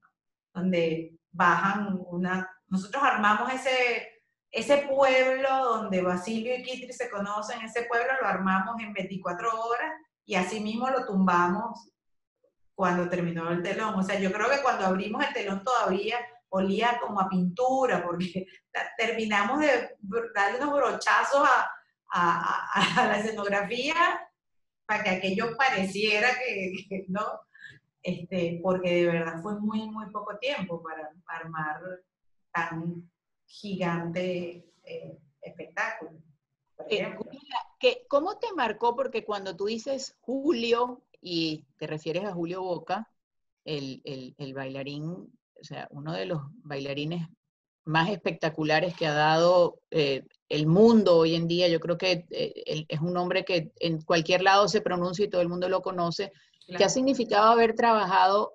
donde 0.55 1.19
bajan 1.31 1.99
una... 2.07 2.49
Nosotros 2.69 3.03
armamos 3.03 3.53
ese, 3.53 4.12
ese 4.53 4.87
pueblo 4.87 5.49
donde 5.65 6.03
Basilio 6.03 6.55
y 6.55 6.63
Kitri 6.63 6.93
se 6.93 7.11
conocen, 7.11 7.63
ese 7.63 7.85
pueblo 7.85 8.13
lo 8.21 8.29
armamos 8.29 8.81
en 8.81 8.93
24 8.93 9.61
horas 9.61 9.93
y 10.27 10.35
así 10.35 10.61
mismo 10.61 10.89
lo 10.91 11.07
tumbamos 11.07 11.91
cuando 12.75 13.09
terminó 13.09 13.51
el 13.51 13.63
telón. 13.63 13.95
O 13.95 14.03
sea, 14.03 14.21
yo 14.21 14.31
creo 14.31 14.51
que 14.51 14.63
cuando 14.63 14.85
abrimos 14.85 15.25
el 15.27 15.33
telón 15.33 15.65
todavía 15.65 16.19
olía 16.51 16.99
como 17.01 17.19
a 17.19 17.29
pintura, 17.29 18.05
porque 18.05 18.47
terminamos 18.99 19.61
de 19.61 19.97
darle 20.35 20.59
unos 20.59 20.75
brochazos 20.75 21.49
a, 21.49 21.71
a, 22.13 23.07
la 23.07 23.19
escenografía 23.19 23.95
para 24.85 25.03
que 25.03 25.11
aquello 25.11 25.57
pareciera 25.57 26.29
que, 26.39 27.07
¿no? 27.09 27.41
Este, 28.03 28.61
porque 28.63 28.95
de 28.95 29.07
verdad 29.07 29.41
fue 29.43 29.59
muy, 29.61 29.89
muy 29.89 30.11
poco 30.11 30.37
tiempo 30.39 30.83
para, 30.83 31.11
armar 31.27 31.81
tan 32.53 33.11
gigante 33.53 34.65
eh, 34.83 35.19
espectáculo. 35.43 36.13
Eh, 36.89 37.15
que, 37.79 38.07
¿Cómo 38.09 38.39
te 38.39 38.53
marcó? 38.55 38.97
Porque 38.97 39.25
cuando 39.25 39.55
tú 39.55 39.67
dices 39.67 40.17
Julio 40.21 41.03
y 41.21 41.67
te 41.77 41.87
refieres 41.87 42.25
a 42.25 42.33
Julio 42.33 42.63
Boca, 42.63 43.11
el, 43.65 44.03
el, 44.39 44.55
bailarín, 44.55 45.05
o 45.05 45.65
sea, 45.65 45.87
uno 45.91 46.15
de 46.15 46.27
los 46.27 46.41
bailarines 46.65 47.29
más 47.85 48.09
espectaculares 48.11 48.97
que 48.97 49.07
ha 49.07 49.13
dado 49.13 49.81
eh, 49.91 50.25
el 50.49 50.67
mundo 50.67 51.19
hoy 51.19 51.35
en 51.35 51.47
día. 51.47 51.69
Yo 51.69 51.79
creo 51.79 51.99
que 51.99 52.27
eh, 52.31 52.87
es 52.89 53.01
un 53.01 53.13
nombre 53.13 53.45
que 53.45 53.73
en 53.81 54.01
cualquier 54.01 54.43
lado 54.43 54.67
se 54.67 54.81
pronuncia 54.81 55.27
y 55.27 55.31
todo 55.31 55.43
el 55.43 55.49
mundo 55.51 55.69
lo 55.69 55.83
conoce. 55.83 56.33
¿Qué 56.67 56.85
ha 56.85 56.89
significado 56.89 57.51
haber 57.51 57.75
trabajado 57.75 58.55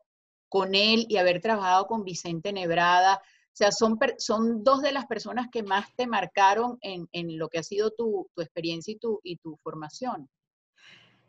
con 0.50 0.74
él 0.74 1.06
y 1.08 1.18
haber 1.18 1.40
trabajado 1.40 1.86
con 1.86 2.04
Vicente 2.04 2.52
Nebrada? 2.52 3.22
Sea, 3.58 3.72
son, 3.72 3.98
son 4.20 4.64
dos 4.64 4.84
de 4.84 4.92
las 4.92 5.08
personas 5.08 5.48
que 5.52 5.64
más 5.64 5.88
te 5.96 6.06
marcaron 6.06 6.78
en, 6.82 7.08
lo 7.40 7.50
que 7.50 7.58
ha 7.58 7.64
sido 7.64 7.90
tu, 7.90 8.30
experiencia 8.38 8.92
y 8.94 9.00
tu, 9.00 9.20
y 9.24 9.38
tu 9.38 9.58
formación. 9.64 10.30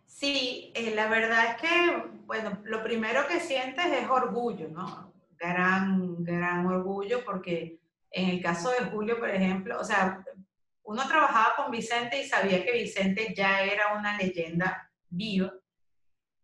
Sí, 0.05 0.71
eh, 0.75 0.95
la 0.95 1.09
verdad 1.09 1.47
es 1.47 1.63
que, 1.63 2.03
bueno, 2.27 2.61
lo 2.65 2.83
primero 2.83 3.27
que 3.27 3.41
sientes 3.41 3.87
es 3.87 4.11
orgullo, 4.11 4.69
¿no? 4.69 5.11
Gran, 5.39 6.23
gran 6.23 6.67
orgullo 6.67 7.25
porque 7.25 7.81
en 8.11 8.29
el 8.29 8.43
caso 8.43 8.73
de 8.73 8.91
Julio, 8.91 9.19
por 9.19 9.31
ejemplo, 9.31 9.81
o 9.81 9.85
sea, 9.85 10.23
uno 10.83 11.09
trabajaba 11.09 11.55
con 11.57 11.71
Vicente 11.71 12.21
y 12.21 12.29
sabía 12.29 12.63
que 12.63 12.73
Vicente 12.73 13.33
ya 13.35 13.63
era 13.63 13.95
una 13.99 14.19
leyenda 14.19 14.93
viva, 15.09 15.55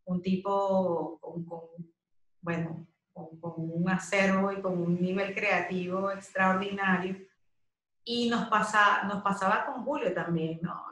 un 0.04 0.22
tipo 0.22 1.18
con, 1.20 1.44
bueno, 2.40 2.86
con, 3.14 3.30
un 3.56 3.88
acervo 3.88 4.52
y 4.52 4.60
con 4.60 4.78
un 4.78 5.00
nivel 5.00 5.34
creativo 5.34 6.10
extraordinario. 6.10 7.16
Y 8.04 8.28
nos, 8.28 8.48
pasa, 8.48 9.04
nos 9.04 9.22
pasaba 9.22 9.64
con 9.64 9.84
Julio 9.84 10.12
también, 10.12 10.58
¿no? 10.60 10.84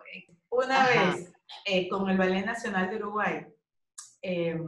Una 0.48 0.86
vez 0.86 1.32
eh, 1.66 1.88
con 1.88 2.08
el 2.08 2.16
Ballet 2.16 2.46
Nacional 2.46 2.88
de 2.88 2.96
Uruguay, 2.96 3.46
eh, 4.22 4.58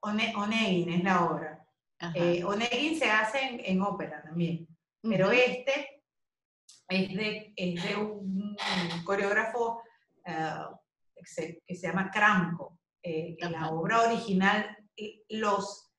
Onegin 0.00 0.90
es 0.90 1.04
la 1.04 1.24
obra. 1.24 1.66
Eh, 2.14 2.44
Onegin 2.44 2.98
se 2.98 3.10
hace 3.10 3.70
en, 3.70 3.80
ópera 3.80 4.22
también, 4.22 4.68
pero 5.02 5.30
este 5.30 6.02
es 6.88 7.14
de, 7.14 7.96
un 7.96 8.56
coreógrafo 9.04 9.82
eh, 10.26 10.54
que, 11.66 11.74
se, 11.74 11.86
llama 11.86 12.10
Cranco. 12.10 12.78
Eh, 13.02 13.36
en 13.38 13.52
la 13.52 13.70
obra 13.70 14.02
original, 14.02 14.76
los, 15.28 15.93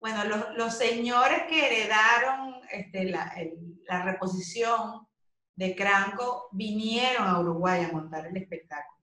bueno, 0.00 0.24
los, 0.56 0.74
señores 0.74 1.44
que 1.48 1.66
heredaron 1.66 2.60
este, 2.70 3.06
la, 3.06 4.02
reposición 4.04 5.06
de 5.54 5.74
Cranco 5.74 6.48
vinieron 6.52 7.26
a 7.26 7.40
Uruguay 7.40 7.84
a 7.84 7.92
montar 7.92 8.26
el 8.26 8.36
espectáculo. 8.36 9.00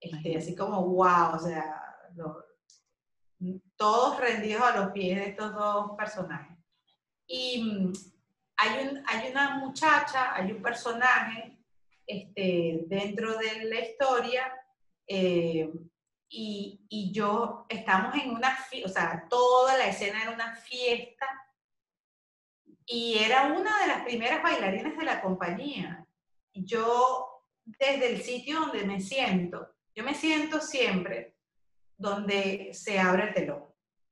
Este, 0.00 0.36
así 0.36 0.56
como, 0.56 0.84
wow, 0.86 1.34
o 1.34 1.38
sea, 1.38 1.80
todos 3.76 4.20
rendidos 4.20 4.62
a 4.62 4.76
los 4.76 4.92
pies 4.92 5.18
de 5.18 5.30
estos 5.30 5.54
dos 5.54 5.92
personajes. 5.96 6.56
Y 7.26 7.62
mm, 7.62 7.92
hay, 8.56 9.30
una 9.30 9.58
muchacha, 9.58 10.34
hay 10.34 10.52
un 10.52 10.62
personaje 10.62 11.58
este, 12.06 12.84
dentro 12.86 13.36
de 13.38 13.64
la 13.64 13.80
historia 13.80 14.52
eh, 15.06 15.72
y, 16.32 17.12
yo 17.12 17.66
estamos 17.68 18.14
en 18.14 18.30
una 18.30 18.56
o 18.84 18.88
sea, 18.88 19.26
toda 19.28 19.76
la 19.76 19.88
escena 19.88 20.22
era 20.22 20.30
una 20.30 20.56
fiesta 20.56 21.26
y 22.86 23.18
era 23.18 23.52
una 23.52 23.80
de 23.80 23.86
las 23.86 24.02
primeras 24.02 24.42
bailarines 24.42 24.96
de 24.96 25.04
la 25.04 25.20
compañía. 25.20 26.06
Yo, 26.54 27.44
desde 27.64 28.14
el 28.14 28.22
sitio 28.22 28.60
donde 28.60 28.84
me 28.84 29.00
siento, 29.00 29.74
Yo 29.94 30.04
me 30.04 30.14
siento 30.14 30.60
siempre 30.60 31.36
donde 31.98 32.70
se 32.72 32.98
abre 32.98 33.28
el 33.28 33.34
telón, 33.34 33.64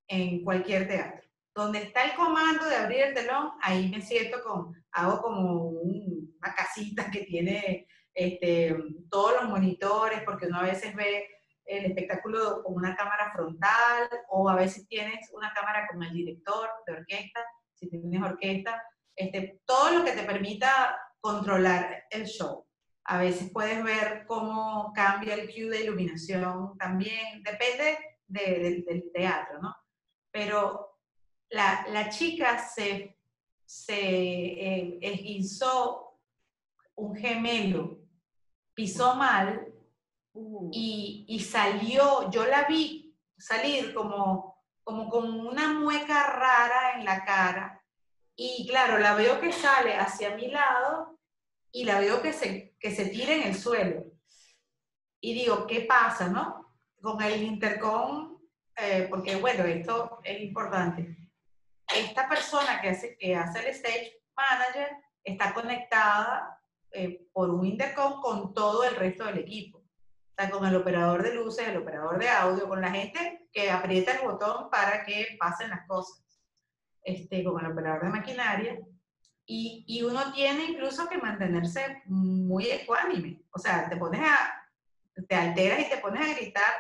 en 0.06 0.44
cualquier 0.44 0.87
teatro. 0.87 1.26
Donde 1.54 1.83
está 1.83 2.04
el 2.04 2.14
comando 2.14 2.66
de 2.66 2.76
abrir 2.76 3.00
el 3.00 3.14
telón, 3.14 3.52
ahí 3.62 3.88
me 3.88 4.02
siento 4.02 4.42
con, 4.44 4.74
hago 4.92 5.22
como 5.22 5.68
una 5.68 6.54
casita 6.54 7.11
que 7.11 7.24
tiene 7.24 7.88
este, 8.14 8.76
todos 9.11 9.40
los 9.40 9.50
monitores, 9.50 10.22
porque 10.22 10.46
uno 10.46 10.59
a 10.59 10.64
veces 10.64 10.94
ve 10.94 11.26
el 11.70 11.87
espectáculo 11.87 12.62
con 12.64 12.74
una 12.74 12.96
cámara 12.96 13.30
frontal 13.33 14.09
o 14.28 14.48
a 14.48 14.56
veces 14.56 14.88
tienes 14.88 15.30
una 15.33 15.52
cámara 15.52 15.87
con 15.88 16.02
el 16.02 16.12
director 16.12 16.68
de 16.87 16.92
orquesta, 16.94 17.44
si 17.74 17.88
tienes 17.88 18.22
orquesta, 18.22 18.83
este, 19.14 19.61
todo 19.64 19.98
lo 19.98 20.04
que 20.04 20.12
te 20.12 20.24
permita 20.24 21.00
controlar 21.20 22.04
el 22.11 22.26
show. 22.26 22.66
A 23.04 23.18
veces 23.18 23.50
puedes 23.52 23.83
ver 23.85 24.24
cómo 24.26 24.92
cambia 24.94 25.35
el 25.35 25.46
cue 25.46 25.70
de 25.70 25.85
iluminación 25.85 26.76
también, 26.76 27.42
depende 27.42 27.98
del 28.26 29.11
teatro, 29.12 29.61
¿no? 29.61 29.74
Pero 30.30 30.98
la, 31.50 31.87
la 31.88 32.09
chica 32.09 32.59
se, 32.59 33.16
se 33.64 34.00
eh, 34.00 34.98
un 36.96 37.16
gemelo, 37.16 37.98
pisó 38.74 39.14
mal 39.14 39.69
uh. 40.35 40.71
y, 40.73 41.25
y, 41.29 41.40
salió, 41.40 42.31
yo 42.31 42.47
la 42.47 42.64
vi 42.64 43.16
salir 43.37 43.95
como, 43.95 44.64
como 44.83 45.09
con 45.09 45.40
una 45.47 45.73
mueca 45.73 46.27
rara 46.27 46.99
en 46.99 47.05
la 47.05 47.25
cara. 47.25 47.83
Y 48.37 48.66
claro, 48.69 48.99
la 48.99 49.14
veo 49.14 49.40
que 49.40 49.53
sale 49.53 49.97
hacia 49.97 50.37
mi 50.37 50.49
lado 50.49 51.19
y 51.73 51.85
la 51.85 52.01
veo 52.01 52.23
que 52.23 52.33
se, 52.33 52.77
que 52.79 52.95
se 52.95 53.07
tira 53.07 53.35
en 53.35 53.43
el 53.43 53.55
suelo. 53.55 54.05
Y 55.21 55.35
digo, 55.35 55.66
¿qué 55.66 55.83
pasa, 55.83 56.29
no? 56.29 56.75
Con 57.01 57.23
el 57.23 57.43
intercom, 57.43 58.38
eh, 58.77 59.07
porque 59.11 59.37
bueno, 59.37 59.64
esto 59.64 60.21
es 60.25 60.40
importante. 60.40 61.16
Esta 61.95 62.29
persona 62.29 62.81
que 62.81 62.90
hace, 62.90 63.16
que 63.19 63.35
hace 63.35 63.61
el 63.61 63.66
stage 63.66 64.23
manager 64.35 64.97
está 65.23 65.53
conectada 65.53 66.62
eh, 66.90 67.29
por 67.33 67.51
un 67.51 67.66
intercom 67.66 68.21
con 68.21 68.55
todo 68.55 68.85
el 68.85 68.97
resto 68.97 69.25
del 69.25 69.38
equipo. 69.38 69.80
Sea, 70.40 70.50
con 70.50 70.66
el 70.66 70.74
operador 70.74 71.22
de 71.22 71.35
luces, 71.35 71.68
el 71.68 71.76
operador 71.76 72.18
de 72.18 72.26
audio, 72.31 72.66
con 72.66 72.81
la 72.81 72.90
gente 72.90 73.46
que 73.53 73.70
aprieta 73.70 74.12
el 74.12 74.26
botón 74.26 74.70
para 74.70 75.05
que 75.05 75.37
pasen 75.38 75.68
las 75.68 75.87
cosas. 75.87 76.24
Este, 77.03 77.44
con 77.44 77.62
el 77.62 77.72
operador 77.72 78.05
de 78.05 78.09
maquinaria 78.09 78.79
y, 79.44 79.85
y, 79.87 80.03
uno 80.03 80.33
tiene 80.33 80.64
incluso 80.64 81.09
que 81.11 81.18
mantenerse 81.18 82.03
muy 82.07 82.70
ecuánime. 82.70 83.42
O 83.50 83.59
sea, 83.59 83.87
te 83.90 83.98
pones 83.98 84.22
a, 84.22 84.66
te 85.29 85.35
alteras 85.35 85.81
y 85.81 85.90
te 85.90 85.98
pones 85.98 86.22
a 86.22 86.35
gritar, 86.35 86.72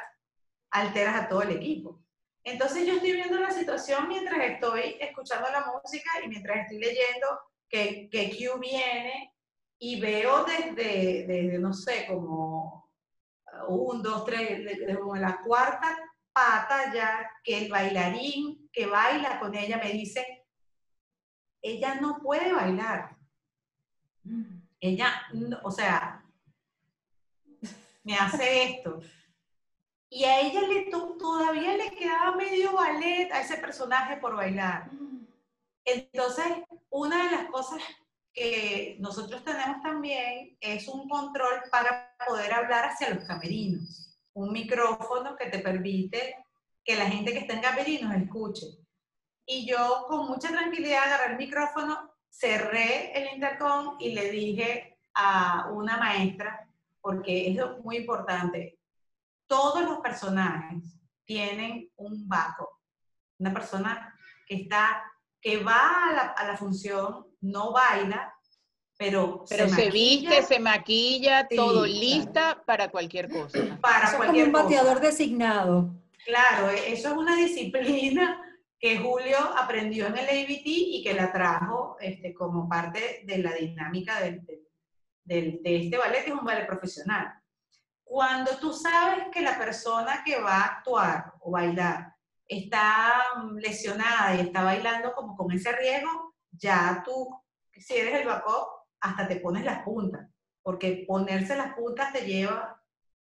alteras 0.70 1.16
a 1.16 1.28
todo 1.28 1.42
el 1.42 1.50
equipo. 1.50 2.02
Entonces 2.42 2.86
yo 2.86 2.94
estoy 2.94 3.12
viendo 3.12 3.38
la 3.38 3.50
situación 3.50 4.08
mientras 4.08 4.38
estoy 4.42 4.96
escuchando 5.00 5.50
la 5.50 5.66
música 5.66 6.10
y 6.24 6.28
mientras 6.28 6.60
estoy 6.60 6.78
leyendo 6.78 7.26
que, 7.68 8.08
que 8.10 8.30
Q 8.30 8.58
viene 8.58 9.34
y 9.78 10.00
veo 10.00 10.44
desde, 10.44 11.26
desde, 11.26 11.58
no 11.58 11.74
sé, 11.74 12.06
como 12.06 12.89
un, 13.68 14.02
dos, 14.02 14.24
tres, 14.24 14.66
como 14.98 15.16
la 15.16 15.42
cuarta 15.42 15.96
pata 16.32 16.92
ya 16.92 17.30
que 17.42 17.58
el 17.64 17.70
bailarín 17.70 18.68
que 18.72 18.86
baila 18.86 19.40
con 19.40 19.54
ella 19.54 19.78
me 19.78 19.92
dice, 19.92 20.46
ella 21.62 21.96
no 21.96 22.18
puede 22.18 22.52
bailar. 22.52 23.16
Ella, 24.80 25.26
o 25.62 25.70
sea, 25.70 26.24
me 28.04 28.14
hace 28.14 28.64
esto. 28.64 29.00
Y 30.08 30.24
a 30.24 30.40
ella 30.40 30.62
le 30.62 30.90
todavía 31.18 31.76
le 31.76 31.90
quedaba 31.90 32.34
medio 32.34 32.72
ballet 32.74 33.30
a 33.32 33.40
ese 33.40 33.56
personaje 33.58 34.16
por 34.16 34.34
bailar. 34.34 34.90
Entonces, 35.84 36.46
una 36.88 37.24
de 37.24 37.30
las 37.30 37.50
cosas 37.50 37.82
que 38.32 38.96
nosotros 39.00 39.44
tenemos 39.44 39.82
también 39.82 40.56
es 40.60 40.88
un 40.88 41.08
control 41.08 41.62
para 41.70 42.14
poder 42.26 42.52
hablar 42.52 42.86
hacia 42.86 43.14
los 43.14 43.24
camerinos. 43.24 44.18
Un 44.32 44.52
micrófono 44.52 45.36
que 45.36 45.46
te 45.46 45.58
permite 45.58 46.36
que 46.84 46.96
la 46.96 47.06
gente 47.06 47.32
que 47.32 47.40
está 47.40 47.54
en 47.54 47.60
camerinos 47.60 48.14
escuche 48.14 48.66
y 49.52 49.66
yo 49.66 50.04
con 50.06 50.28
mucha 50.28 50.48
tranquilidad 50.48 51.02
agarré 51.02 51.32
el 51.32 51.38
micrófono, 51.38 52.14
cerré 52.28 53.12
el 53.18 53.34
intercom 53.34 53.96
y 53.98 54.12
le 54.12 54.30
dije 54.30 54.96
a 55.12 55.70
una 55.72 55.96
maestra, 55.96 56.68
porque 57.00 57.50
es 57.50 57.58
muy 57.82 57.96
importante, 57.96 58.78
todos 59.48 59.82
los 59.82 59.98
personajes 59.98 60.84
tienen 61.24 61.90
un 61.96 62.28
vaco, 62.28 62.80
una 63.38 63.52
persona 63.52 64.16
que 64.46 64.54
está, 64.54 65.02
que 65.40 65.62
va 65.62 66.08
a 66.08 66.12
la, 66.12 66.20
a 66.36 66.46
la 66.46 66.56
función, 66.56 67.26
no 67.40 67.72
baila, 67.72 68.34
pero, 69.00 69.46
pero 69.48 69.66
se, 69.66 69.90
viste, 69.90 70.42
se 70.42 70.58
maquilla, 70.58 71.48
todo 71.48 71.86
lista 71.86 72.62
para 72.66 72.90
cualquier 72.90 73.30
cosa. 73.30 73.78
Para 73.80 74.08
eso 74.08 74.18
cualquier 74.18 74.48
es 74.48 74.52
como 74.52 74.64
un 74.64 74.70
bateador 74.70 75.00
designado. 75.00 75.94
Claro, 76.26 76.68
e, 76.68 76.92
eso 76.92 77.08
es 77.08 77.16
una 77.16 77.34
disciplina 77.34 78.42
que 78.78 78.98
Julio 78.98 79.38
aprendió 79.56 80.06
en 80.06 80.18
el 80.18 80.28
ABT 80.28 80.66
y 80.66 81.02
que 81.02 81.14
la 81.14 81.32
trajo 81.32 81.96
este, 81.98 82.34
como 82.34 82.68
parte 82.68 83.22
de 83.24 83.38
la 83.38 83.54
dinámica 83.54 84.20
de 84.20 84.42
este 85.24 85.96
ballet, 85.96 86.22
que 86.22 86.30
es 86.30 86.36
un 86.36 86.44
ballet 86.44 86.66
profesional. 86.66 87.32
Cuando 88.04 88.50
tú 88.58 88.74
sabes 88.74 89.28
que 89.32 89.40
la 89.40 89.56
persona 89.56 90.22
que 90.22 90.38
va 90.38 90.56
a 90.56 90.64
actuar 90.64 91.32
o 91.40 91.52
bailar 91.52 92.14
está 92.50 93.22
lesionada 93.58 94.34
y 94.34 94.40
está 94.40 94.64
bailando 94.64 95.12
como 95.14 95.36
con 95.36 95.52
ese 95.52 95.70
riesgo, 95.70 96.34
ya 96.50 97.00
tú, 97.04 97.28
si 97.72 97.94
eres 97.94 98.20
el 98.20 98.26
backup, 98.26 98.66
hasta 99.00 99.28
te 99.28 99.36
pones 99.36 99.64
las 99.64 99.82
puntas, 99.84 100.28
porque 100.60 101.04
ponerse 101.06 101.56
las 101.56 101.74
puntas 101.74 102.12
te 102.12 102.22
lleva 102.22 102.82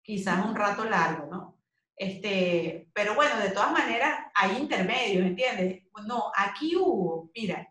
quizás 0.01 0.45
un 0.45 0.55
rato 0.55 0.85
largo, 0.85 1.27
¿no? 1.29 1.59
Este, 1.97 2.89
pero 2.93 3.13
bueno, 3.13 3.37
de 3.39 3.51
todas 3.51 3.73
maneras 3.73 4.31
hay 4.33 4.55
intermedios, 4.57 5.25
¿entiendes? 5.25 5.83
No, 6.07 6.31
aquí 6.33 6.77
hubo, 6.77 7.29
mira, 7.35 7.67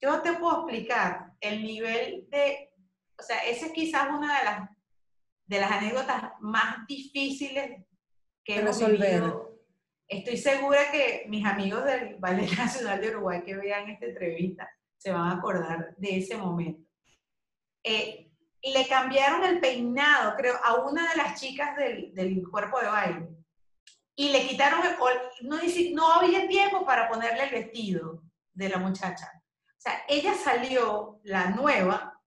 yo 0.00 0.22
te 0.22 0.32
puedo 0.32 0.60
explicar 0.66 1.34
el 1.40 1.62
nivel 1.62 2.26
de, 2.30 2.72
o 3.18 3.22
sea, 3.22 3.40
esa 3.40 3.66
es 3.66 3.72
quizás 3.72 4.08
una 4.08 4.38
de 4.38 4.44
las, 4.46 4.70
de 5.44 5.60
las 5.60 5.70
anécdotas 5.72 6.32
más 6.40 6.86
difíciles 6.86 7.84
que 8.42 8.60
hemos 8.60 8.80
resolver. 8.80 9.49
Estoy 10.10 10.36
segura 10.38 10.90
que 10.90 11.24
mis 11.28 11.46
amigos 11.46 11.84
del 11.84 12.16
Ballet 12.16 12.50
Nacional 12.58 13.00
de 13.00 13.10
Uruguay 13.10 13.42
que 13.44 13.54
vean 13.54 13.88
esta 13.88 14.06
entrevista 14.06 14.68
se 14.96 15.12
van 15.12 15.28
a 15.28 15.36
acordar 15.36 15.94
de 15.96 16.18
ese 16.18 16.36
momento. 16.36 16.82
Eh, 17.84 18.28
le 18.60 18.88
cambiaron 18.88 19.44
el 19.44 19.60
peinado, 19.60 20.34
creo, 20.36 20.56
a 20.64 20.80
una 20.80 21.08
de 21.10 21.16
las 21.16 21.40
chicas 21.40 21.76
del, 21.76 22.12
del 22.12 22.42
cuerpo 22.50 22.80
de 22.80 22.86
baile 22.88 23.28
y 24.16 24.30
le 24.30 24.48
quitaron, 24.48 24.80
no, 25.42 25.58
no 25.94 26.12
había 26.12 26.48
tiempo 26.48 26.84
para 26.84 27.08
ponerle 27.08 27.44
el 27.44 27.50
vestido 27.50 28.24
de 28.52 28.68
la 28.68 28.78
muchacha. 28.78 29.30
O 29.34 29.80
sea, 29.80 30.02
ella 30.08 30.34
salió, 30.34 31.20
la 31.22 31.50
nueva, 31.50 32.20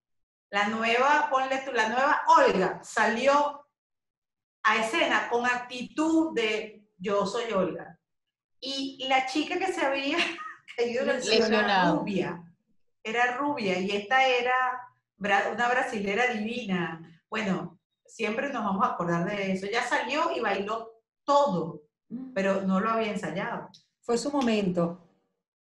la 0.50 0.69
nueva, 0.69 1.28
ponle 1.30 1.58
tú, 1.60 1.74
la 1.74 1.89
nueva 1.89 2.22
Olga, 2.28 2.80
salió 2.82 3.67
a 4.63 4.78
escena 4.78 5.30
con 5.30 5.46
actitud 5.46 6.34
de 6.34 6.83
yo 7.04 7.26
soy 7.26 7.52
Olga. 7.52 8.00
Y 8.60 9.06
la 9.10 9.26
chica 9.26 9.60
que 9.60 9.74
se 9.74 9.86
había 9.86 10.18
caído 10.78 11.04
en 11.04 11.10
el 11.10 11.30
era 11.32 11.92
rubia, 11.92 12.44
era 13.04 13.38
rubia, 13.38 13.78
y 13.80 13.92
esta 13.92 14.26
era 14.26 14.54
una 15.20 15.68
brasilera 15.68 16.28
divina. 16.28 17.22
Bueno, 17.30 17.78
siempre 18.06 18.52
nos 18.52 18.63
vamos 18.63 18.86
a 18.86 18.94
acordar 18.94 19.26
de 19.26 19.52
eso. 19.52 19.68
Ya 19.68 19.84
salió 19.84 20.32
y 20.36 20.39
bailó 20.39 21.02
todo, 21.26 21.84
mm. 22.10 22.34
pero 22.34 22.62
no 22.62 22.80
lo 22.80 22.89
había 22.89 23.12
ensayado. 23.12 23.70
Fue 24.02 24.18
su 24.18 24.32
momento. 24.32 25.06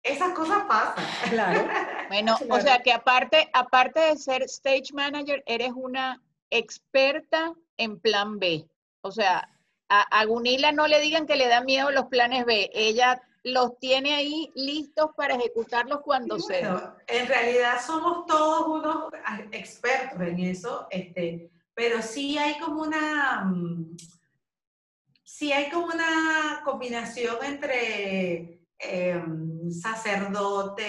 Esas 0.03 0.33
cosas 0.33 0.65
pasan. 0.65 1.05
Claro. 1.29 1.69
bueno, 2.09 2.37
o 2.49 2.61
sea 2.61 2.83
que 2.83 2.93
aparte, 2.93 3.51
aparte 3.53 4.01
de 4.01 4.17
ser 4.17 4.43
stage 4.45 4.95
manager, 4.95 5.43
eres 5.47 5.73
una 5.75 6.23
experta 6.51 7.53
en 7.77 8.01
plan 8.01 8.39
B. 8.39 8.67
O 9.03 9.11
sea, 9.11 9.49
a, 9.89 10.25
Gunila 10.27 10.73
no 10.73 10.87
le 10.87 11.01
digan 11.01 11.27
que 11.27 11.37
le 11.37 11.49
da 11.49 11.63
miedo 11.63 11.91
los 11.91 12.07
planes 12.07 12.45
B. 12.45 12.71
Ella 12.75 13.23
los 13.43 13.79
tiene 13.79 14.15
ahí 14.15 14.53
listos 14.55 15.11
para 15.17 15.35
ejecutarlos 15.37 16.01
cuando 16.03 16.39
sea. 16.39 16.97
En 17.07 17.27
realidad 17.27 17.81
somos 17.85 18.27
todos 18.27 18.67
unos 18.69 19.11
expertos 19.53 20.21
en 20.21 20.41
eso, 20.41 20.87
este, 20.91 21.51
pero 21.75 22.03
sí 22.03 22.37
hay 22.37 22.59
como 22.59 22.83
una, 22.83 23.45
mm, 23.45 23.97
sí 25.25 25.53
hay 25.53 25.71
como 25.71 25.87
una 25.87 26.61
combinación 26.65 27.37
entre 27.43 28.67
em, 28.81 29.71
sacerdote, 29.73 30.89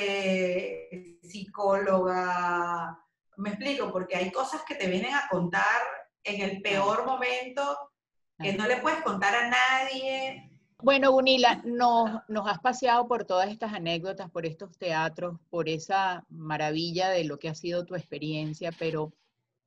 psicóloga, 1.23 2.99
me 3.38 3.49
explico, 3.49 3.91
porque 3.91 4.15
hay 4.15 4.31
cosas 4.31 4.63
que 4.63 4.75
te 4.75 4.88
vienen 4.88 5.13
a 5.13 5.27
contar 5.29 5.81
en 6.23 6.41
el 6.41 6.62
peor 6.62 7.05
momento 7.05 7.88
que 8.41 8.54
no 8.54 8.67
le 8.67 8.78
puedes 8.78 9.02
contar 9.02 9.36
a 9.36 9.49
nadie. 9.49 10.49
Bueno, 10.82 11.12
Gunila, 11.12 11.62
nos, 11.65 12.21
nos 12.30 12.47
has 12.47 12.60
paseado 12.60 13.06
por 13.08 13.25
todas 13.25 13.49
estas 13.49 13.73
anécdotas, 13.73 14.32
por 14.32 14.45
estos 14.45 14.78
teatros, 14.78 15.38
por 15.49 15.67
esa 15.67 16.25
maravilla 16.30 17.10
de 17.10 17.25
lo 17.25 17.38
que 17.38 17.49
ha 17.49 17.56
sido 17.56 17.86
tu 17.86 17.95
experiencia, 17.95 18.71
pero, 18.80 19.13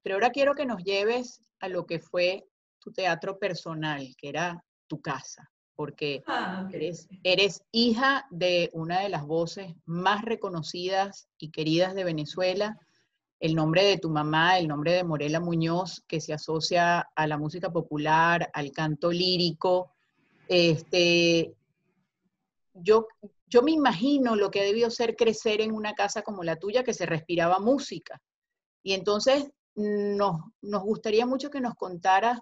pero 0.03 0.15
ahora 0.15 0.31
quiero 0.31 0.55
que 0.55 0.65
nos 0.65 0.83
lleves 0.83 1.43
a 1.61 1.69
lo 1.69 1.85
que 1.85 1.99
fue 1.99 2.47
tu 2.79 2.93
teatro 2.93 3.39
personal, 3.39 4.15
que 4.17 4.31
era 4.31 4.65
tu 4.87 5.03
casa, 5.03 5.51
porque 5.77 6.23
ah, 6.27 6.67
eres, 6.73 7.09
eres 7.23 7.63
hija 7.73 8.27
de 8.31 8.71
una 8.73 9.01
de 9.01 9.11
las 9.11 9.27
voces 9.27 9.75
más 9.85 10.25
reconocidas 10.25 11.29
y 11.37 11.51
queridas 11.51 11.95
de 11.95 12.05
Venezuela, 12.05 12.79
el 13.43 13.57
nombre 13.57 13.83
de 13.83 13.99
tu 13.99 14.09
mamá, 14.09 14.57
el 14.57 14.69
nombre 14.69 14.93
de 14.93 15.03
Morela 15.03 15.41
Muñoz, 15.41 16.05
que 16.07 16.21
se 16.21 16.33
asocia 16.33 17.01
a 17.01 17.27
la 17.27 17.37
música 17.37 17.73
popular, 17.73 18.49
al 18.55 18.71
canto 18.71 19.11
lírico. 19.11 19.91
Este, 20.47 21.53
yo, 22.73 23.09
yo 23.49 23.63
me 23.63 23.73
imagino 23.73 24.37
lo 24.37 24.53
que 24.53 24.63
debió 24.63 24.91
ser 24.91 25.17
crecer 25.17 25.61
en 25.61 25.73
una 25.73 25.95
casa 25.95 26.23
como 26.23 26.45
la 26.45 26.55
tuya, 26.55 26.85
que 26.85 26.95
se 26.95 27.05
respiraba 27.05 27.59
música. 27.59 28.23
Y 28.81 28.93
entonces 28.93 29.51
nos, 29.75 30.37
nos 30.61 30.83
gustaría 30.85 31.27
mucho 31.27 31.51
que 31.51 31.61
nos 31.61 31.75
contaras 31.75 32.39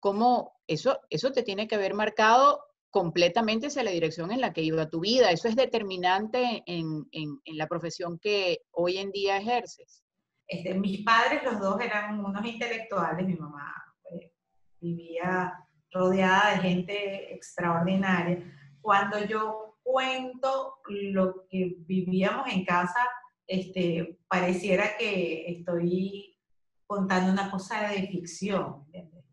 cómo 0.00 0.54
eso, 0.66 0.98
eso 1.10 1.30
te 1.30 1.44
tiene 1.44 1.68
que 1.68 1.76
haber 1.76 1.94
marcado 1.94 2.60
completamente 2.90 3.68
hacia 3.68 3.84
la 3.84 3.92
dirección 3.92 4.32
en 4.32 4.40
la 4.40 4.52
que 4.52 4.62
iba 4.62 4.90
tu 4.90 4.98
vida. 4.98 5.30
Eso 5.30 5.46
es 5.46 5.54
determinante 5.54 6.64
en, 6.66 7.06
en 7.12 7.40
la 7.56 7.68
profesión 7.68 8.18
que 8.18 8.62
hoy 8.72 8.98
en 8.98 9.12
día 9.12 9.36
ejerces. 9.36 10.02
Este, 10.50 10.74
mis 10.74 11.04
padres, 11.04 11.44
los 11.44 11.60
dos, 11.60 11.80
eran 11.80 12.24
unos 12.24 12.44
intelectuales. 12.44 13.24
Mi 13.24 13.36
mamá 13.36 13.72
pues, 14.02 14.32
vivía 14.80 15.54
rodeada 15.92 16.50
de 16.50 16.58
gente 16.58 17.34
extraordinaria. 17.34 18.42
Cuando 18.80 19.24
yo 19.24 19.78
cuento 19.84 20.80
lo 20.88 21.46
que 21.48 21.76
vivíamos 21.86 22.48
en 22.52 22.64
casa, 22.64 22.98
este, 23.46 24.18
pareciera 24.26 24.96
que 24.98 25.44
estoy 25.46 26.36
contando 26.84 27.30
una 27.30 27.48
cosa 27.48 27.88
de 27.88 28.08
ficción, 28.08 28.86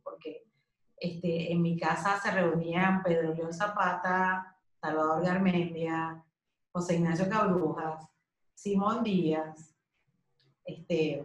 porque 0.03 0.43
este, 0.97 1.51
en 1.51 1.63
mi 1.63 1.79
casa 1.79 2.19
se 2.21 2.29
reunían 2.29 3.01
Pedro 3.01 3.33
León 3.33 3.53
Zapata, 3.53 4.55
Salvador 4.79 5.25
Garmendia, 5.25 6.23
José 6.71 6.97
Ignacio 6.97 7.27
Cabrujas, 7.27 8.07
Simón 8.53 9.03
Díaz, 9.03 9.76
este, 10.67 11.23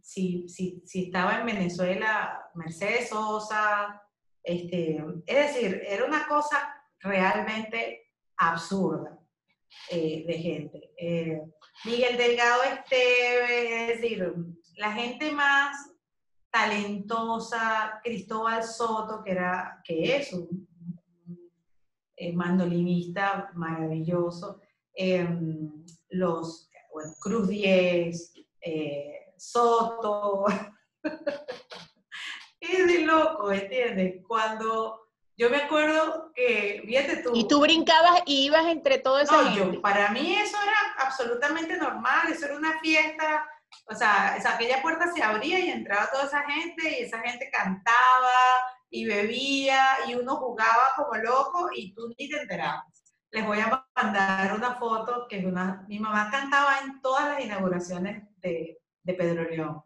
si, 0.00 0.48
si, 0.48 0.80
si, 0.86 1.06
estaba 1.06 1.40
en 1.40 1.46
Venezuela, 1.46 2.50
Mercedes 2.54 3.08
Sosa, 3.08 4.00
este, 4.42 5.04
es 5.26 5.54
decir, 5.54 5.82
era 5.84 6.04
una 6.06 6.26
cosa 6.28 6.74
realmente 7.00 8.12
absurda 8.36 9.18
eh, 9.90 10.24
de 10.26 10.34
gente. 10.34 10.92
Eh, 10.96 11.42
Miguel 11.84 12.16
Delgado 12.16 12.62
Esteve, 12.62 13.92
es 13.92 14.00
decir, 14.00 14.32
la 14.76 14.92
gente 14.92 15.32
más 15.32 15.76
talentosa, 16.50 18.00
Cristóbal 18.02 18.62
Soto, 18.62 19.22
que, 19.24 19.32
era, 19.32 19.80
que 19.84 20.16
es 20.16 20.32
un, 20.32 20.68
mandolinista 22.34 23.50
maravilloso, 23.54 24.60
em, 24.94 25.84
los 26.08 26.68
Cruz 27.20 27.48
Diez, 27.48 28.32
eh, 28.60 29.32
Soto. 29.36 30.46
es 32.60 32.86
de 32.86 33.00
loco, 33.00 33.52
¿entiendes? 33.52 34.22
Cuando 34.26 35.08
yo 35.36 35.50
me 35.50 35.58
acuerdo 35.58 36.32
que, 36.34 36.82
fíjate 36.84 37.18
tú. 37.18 37.30
Y 37.34 37.46
tú 37.46 37.60
brincabas 37.60 38.22
y 38.26 38.46
ibas 38.46 38.66
entre 38.66 38.98
todo 38.98 39.20
eso. 39.20 39.40
No, 39.40 39.80
para 39.80 40.10
mí 40.10 40.34
eso 40.36 40.56
era 40.60 41.06
absolutamente 41.06 41.76
normal, 41.76 42.28
eso 42.30 42.46
era 42.46 42.56
una 42.56 42.80
fiesta. 42.80 43.48
O 43.86 43.94
sea, 43.94 44.34
aquella 44.34 44.82
puerta 44.82 45.12
se 45.14 45.22
abría 45.22 45.60
y 45.60 45.70
entraba 45.70 46.10
toda 46.10 46.24
esa 46.24 46.42
gente 46.42 47.00
y 47.00 47.04
esa 47.04 47.20
gente 47.20 47.50
cantaba 47.52 48.32
y 48.90 49.04
bebía 49.04 49.80
y 50.08 50.14
uno 50.14 50.36
jugaba 50.36 50.94
como 50.96 51.14
loco 51.16 51.68
y 51.74 51.94
tú 51.94 52.08
ni 52.18 52.28
te 52.28 52.40
enterabas 52.40 52.97
les 53.30 53.46
voy 53.46 53.60
a 53.60 53.86
mandar 53.94 54.54
una 54.54 54.74
foto 54.74 55.26
que 55.28 55.44
una, 55.46 55.84
mi 55.88 55.98
mamá 55.98 56.30
cantaba 56.30 56.80
en 56.80 57.00
todas 57.00 57.28
las 57.28 57.44
inauguraciones 57.44 58.24
de, 58.36 58.80
de 59.02 59.14
Pedro 59.14 59.44
León. 59.44 59.82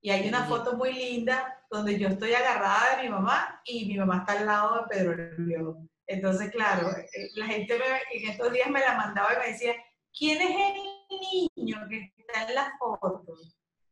Y 0.00 0.10
hay 0.10 0.28
una 0.28 0.44
foto 0.44 0.76
muy 0.76 0.92
linda 0.92 1.58
donde 1.70 1.98
yo 1.98 2.08
estoy 2.08 2.32
agarrada 2.32 2.96
de 2.96 3.02
mi 3.02 3.08
mamá 3.08 3.60
y 3.64 3.86
mi 3.86 3.98
mamá 3.98 4.18
está 4.18 4.38
al 4.38 4.46
lado 4.46 4.76
de 4.76 4.88
Pedro 4.88 5.16
León. 5.38 5.90
Entonces, 6.06 6.50
claro, 6.50 6.88
eh, 6.90 7.30
la 7.34 7.46
gente 7.46 7.78
en 8.12 8.30
estos 8.30 8.52
días 8.52 8.70
me 8.70 8.80
la 8.80 8.96
mandaba 8.96 9.34
y 9.34 9.38
me 9.38 9.52
decía, 9.52 9.74
¿quién 10.16 10.40
es 10.40 10.50
el 10.50 11.56
niño 11.56 11.86
que 11.88 12.12
está 12.16 12.48
en 12.48 12.54
la 12.54 12.72
foto? 12.78 13.24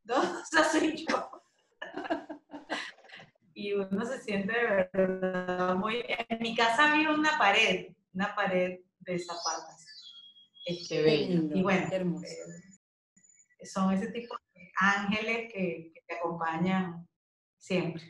No, 0.09 0.14
o 0.20 0.64
soy 0.70 1.05
yo. 1.05 1.42
y 3.55 3.72
uno 3.72 4.05
se 4.05 4.20
siente 4.20 4.53
de 4.53 4.88
verdad 4.92 5.75
muy... 5.75 6.05
En 6.07 6.38
mi 6.38 6.55
casa 6.55 6.92
había 6.92 7.11
una 7.11 7.37
pared 7.37 7.96
una 8.17 8.35
pared 8.35 8.81
de 9.01 9.19
zapatas. 9.19 9.87
Este, 10.65 11.23
y 11.23 11.63
bueno, 11.63 11.87
eh, 11.93 13.67
son 13.67 13.93
ese 13.93 14.09
tipo 14.09 14.35
de 14.55 14.71
ángeles 14.81 15.53
que, 15.53 15.93
te 16.09 16.15
acompañan 16.15 17.07
siempre. 17.59 18.03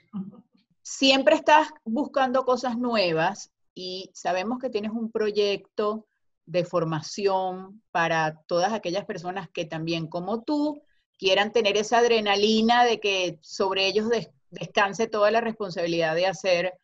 Siempre 0.82 1.34
estás 1.34 1.68
buscando 1.84 2.44
cosas 2.44 2.76
nuevas 2.76 3.50
y 3.74 4.10
sabemos 4.12 4.58
que 4.58 4.68
tienes 4.68 4.90
un 4.90 5.10
proyecto 5.10 6.06
de 6.44 6.64
formación 6.64 7.82
para 7.90 8.42
todas 8.46 8.74
aquellas 8.74 9.06
personas 9.06 9.48
que 9.48 9.64
también 9.64 10.08
como 10.08 10.42
tú 10.42 10.82
quieran 11.18 11.52
tener 11.52 11.78
esa 11.78 11.98
adrenalina 11.98 12.84
de 12.84 13.00
que 13.00 13.38
sobre 13.40 13.86
ellos 13.86 14.08
descanse 14.50 15.06
toda 15.06 15.30
la 15.30 15.40
responsabilidad 15.40 16.14
de 16.14 16.26
hacer 16.26 16.78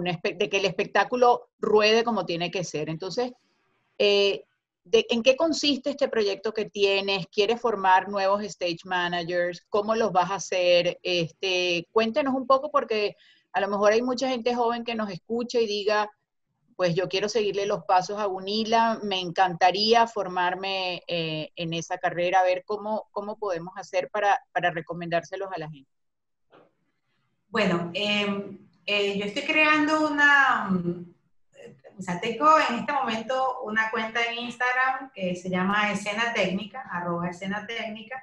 de 0.00 0.48
que 0.48 0.58
el 0.58 0.64
espectáculo 0.64 1.50
ruede 1.58 2.04
como 2.04 2.24
tiene 2.24 2.50
que 2.50 2.64
ser. 2.64 2.88
Entonces, 2.88 3.32
eh, 3.98 4.44
¿en 4.90 5.22
qué 5.22 5.36
consiste 5.36 5.90
este 5.90 6.08
proyecto 6.08 6.52
que 6.52 6.70
tienes? 6.70 7.26
¿Quieres 7.28 7.60
formar 7.60 8.08
nuevos 8.08 8.42
stage 8.42 8.80
managers? 8.84 9.64
¿Cómo 9.68 9.94
los 9.94 10.12
vas 10.12 10.30
a 10.30 10.36
hacer? 10.36 10.98
Este, 11.02 11.86
cuéntenos 11.92 12.34
un 12.34 12.46
poco 12.46 12.70
porque 12.70 13.16
a 13.52 13.60
lo 13.60 13.68
mejor 13.68 13.92
hay 13.92 14.02
mucha 14.02 14.28
gente 14.28 14.54
joven 14.54 14.84
que 14.84 14.94
nos 14.94 15.10
escucha 15.10 15.60
y 15.60 15.66
diga, 15.66 16.10
pues 16.76 16.94
yo 16.94 17.08
quiero 17.08 17.28
seguirle 17.28 17.66
los 17.66 17.84
pasos 17.84 18.18
a 18.18 18.26
Unila, 18.26 18.98
me 19.02 19.20
encantaría 19.20 20.06
formarme 20.06 21.02
eh, 21.06 21.50
en 21.54 21.74
esa 21.74 21.98
carrera, 21.98 22.40
a 22.40 22.44
ver 22.44 22.64
cómo, 22.64 23.08
cómo 23.12 23.38
podemos 23.38 23.74
hacer 23.76 24.08
para, 24.10 24.40
para 24.52 24.70
recomendárselos 24.70 25.48
a 25.54 25.58
la 25.58 25.70
gente. 25.70 25.90
Bueno, 27.48 27.90
eh, 27.94 28.58
eh, 28.86 29.18
yo 29.18 29.24
estoy 29.26 29.42
creando 29.44 30.08
una, 30.08 30.68
mm, 30.70 31.14
o 31.98 32.02
sea, 32.02 32.20
tengo 32.20 32.48
en 32.68 32.80
este 32.80 32.92
momento 32.92 33.62
una 33.62 33.90
cuenta 33.90 34.24
en 34.24 34.38
Instagram 34.38 35.12
que 35.14 35.36
se 35.36 35.48
llama 35.48 35.92
Escena 35.92 36.32
Técnica, 36.32 36.88
arroba 36.90 37.28
Escena 37.28 37.66
Técnica, 37.66 38.22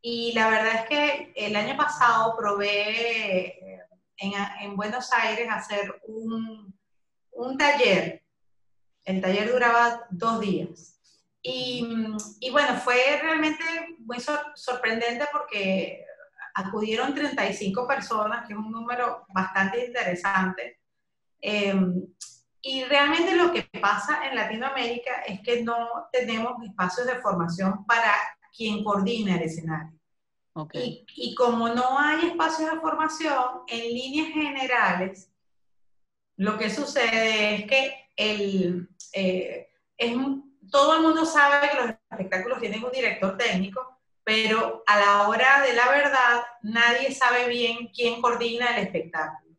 y 0.00 0.32
la 0.34 0.48
verdad 0.48 0.74
es 0.76 0.88
que 0.88 1.32
el 1.34 1.56
año 1.56 1.76
pasado 1.76 2.36
probé 2.36 3.48
eh, 3.48 3.80
en, 4.18 4.32
en 4.60 4.76
Buenos 4.76 5.12
Aires 5.12 5.48
hacer 5.50 6.00
un, 6.06 6.72
un, 7.32 7.58
taller. 7.58 8.22
El 9.04 9.20
taller 9.20 9.50
duraba 9.50 10.06
dos 10.10 10.40
días. 10.40 11.00
Y, 11.42 11.82
mm, 11.82 12.16
y 12.40 12.50
bueno, 12.50 12.76
fue 12.76 13.18
realmente 13.20 13.64
muy 13.98 14.18
sorprendente 14.54 15.26
porque 15.32 16.05
acudieron 16.56 17.14
35 17.14 17.86
personas, 17.86 18.46
que 18.46 18.54
es 18.54 18.58
un 18.58 18.72
número 18.72 19.26
bastante 19.28 19.84
interesante. 19.84 20.80
Em, 21.40 22.06
y 22.62 22.84
realmente 22.84 23.36
lo 23.36 23.52
que 23.52 23.68
pasa 23.80 24.26
en 24.26 24.34
Latinoamérica 24.34 25.22
es 25.26 25.40
que 25.42 25.62
no 25.62 26.08
tenemos 26.10 26.54
espacios 26.64 27.06
de 27.06 27.20
formación 27.20 27.84
para 27.84 28.14
quien 28.56 28.82
coordina 28.82 29.36
el 29.36 29.42
escenario. 29.42 29.92
Okay. 30.54 31.04
Y, 31.14 31.34
como 31.34 31.68
no 31.68 31.98
hay 31.98 32.28
espacios 32.28 32.70
de 32.70 32.80
formación, 32.80 33.44
en 33.68 33.92
líneas 33.92 34.28
generales, 34.28 35.30
lo 36.36 36.56
que 36.56 36.70
sucede 36.70 37.54
es 37.54 37.66
que 37.66 37.94
el, 38.16 38.88
eh, 39.12 39.68
es, 39.98 40.16
todo 40.70 40.96
el 40.96 41.02
mundo 41.02 41.26
sabe 41.26 41.68
que 41.68 41.76
los 41.76 41.90
espectáculos 42.10 42.58
tienen 42.60 42.82
un 42.82 42.90
director 42.90 43.36
técnico, 43.36 43.95
pero 44.26 44.82
a 44.88 44.98
la 44.98 45.28
hora 45.28 45.62
de 45.64 45.72
la 45.72 45.88
verdad 45.88 46.42
nadie 46.62 47.14
sabe 47.14 47.46
bien 47.46 47.92
quién 47.94 48.20
coordina 48.20 48.76
el 48.76 48.84
espectáculo. 48.84 49.54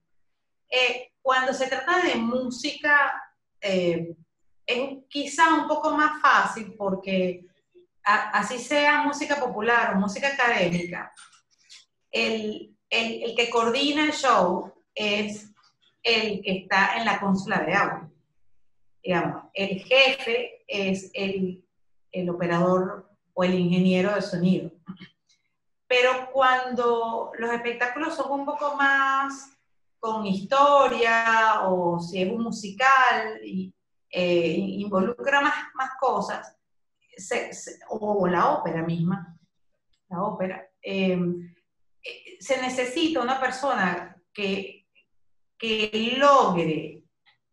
Eh, 0.70 1.14
cuando 1.22 1.54
se 1.54 1.68
trata 1.68 2.02
de 2.02 2.16
música, 2.16 3.14
eh, 3.62 4.14
es 4.66 4.90
quizá 5.08 5.54
un 5.54 5.70
poco 5.70 5.92
más 5.92 6.22
fácil 6.22 6.76
porque 6.78 7.46
así 8.04 8.60
sea 8.60 9.04
música 9.04 9.40
popular 9.40 9.94
o 9.94 10.00
música 10.00 10.34
académica, 10.34 11.14
el, 12.12 12.76
el, 12.90 13.24
el, 13.24 13.36
que 13.38 13.50
coordina 13.50 14.04
el 14.04 14.12
show 14.12 14.74
es 14.94 15.50
el 16.04 16.42
que 16.42 16.58
está 16.58 16.98
en 16.98 17.06
la 17.06 17.22
consola 17.22 17.60
de 17.60 17.74
audio. 17.74 18.12
Digamos, 19.02 19.44
el 19.54 19.80
jefe 19.80 20.66
es 20.68 21.10
el, 21.14 21.66
el 22.12 22.30
operador 22.30 23.07
o 23.38 23.44
el 23.44 23.54
ingeniero 23.54 24.16
de 24.16 24.22
sonido. 24.24 24.72
Pero 25.88 26.32
cuando 26.34 27.32
los 27.38 27.52
espectáculos 27.52 28.16
son 28.16 28.32
un 28.32 28.46
poco 28.46 28.76
más 28.76 29.52
con 30.00 30.26
historia 30.26 31.62
o 31.66 32.00
si 32.00 32.24
es 32.24 32.32
un 32.32 32.42
musical 32.42 33.40
y 33.44 33.72
eh, 34.10 34.56
involucra 34.58 35.40
más, 35.42 35.54
más 35.76 35.92
cosas, 36.00 36.58
o 37.90 38.28
la 38.28 38.54
ópera 38.54 38.82
misma, 38.82 39.38
la 40.10 40.24
ópera, 40.24 40.68
em, 40.82 41.54
eh, 42.04 42.38
se 42.40 42.60
necesita 42.60 43.22
una 43.22 43.40
persona 43.40 44.20
que, 44.34 44.88
que 45.60 46.16
logre 46.18 47.04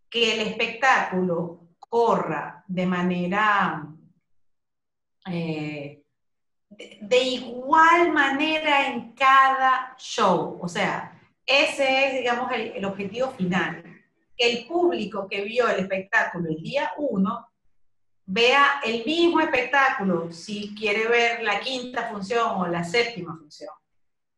que 0.08 0.34
el 0.34 0.48
espectáculo 0.48 1.68
corra 1.78 2.64
de 2.66 2.86
manera 2.86 3.93
eh, 5.30 6.02
de, 7.00 7.22
igual 7.22 8.12
manera 8.12 8.88
en 8.88 9.12
cada 9.12 9.94
show. 9.98 10.58
O 10.60 10.68
sea, 10.68 11.20
ese 11.46 12.06
es, 12.06 12.14
digamos, 12.18 12.50
el, 12.52 12.84
objetivo 12.84 13.30
final. 13.30 13.82
Que 14.36 14.50
el 14.50 14.66
público 14.66 15.28
que 15.28 15.42
vio 15.42 15.68
el 15.68 15.80
espectáculo 15.80 16.50
el 16.50 16.60
día 16.62 16.92
uno 16.96 17.48
vea 18.26 18.80
el 18.84 19.04
mismo 19.04 19.40
espectáculo 19.40 20.32
si 20.32 20.74
quiere 20.74 21.06
ver 21.06 21.42
la 21.42 21.60
quinta 21.60 22.08
función 22.10 22.50
o 22.56 22.66
la 22.66 22.82
séptima 22.82 23.36
función. 23.36 23.70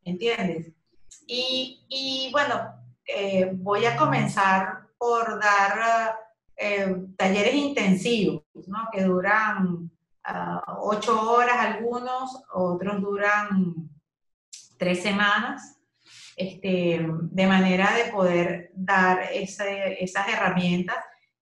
¿Entiendes? 0.05 0.73
Y, 1.27 2.29
bueno, 2.31 2.75
eh, 3.07 3.51
voy 3.55 3.85
a 3.87 3.97
comenzar 3.97 4.87
por 4.99 5.41
dar 5.41 6.17
eh, 6.57 6.95
talleres 7.17 7.55
intensivos, 7.55 8.43
¿no? 8.67 8.89
Que 8.93 9.03
duran 9.03 9.91
ocho 10.79 11.31
horas 11.31 11.57
algunos, 11.57 12.45
otros 12.53 13.01
duran 13.01 13.91
tres 14.79 15.03
semanas, 15.03 15.81
este, 16.37 17.07
de 17.09 17.47
manera 17.47 17.95
de 17.95 18.13
poder 18.13 18.71
dar 18.75 19.31
esas 19.33 20.29
herramientas. 20.29 20.97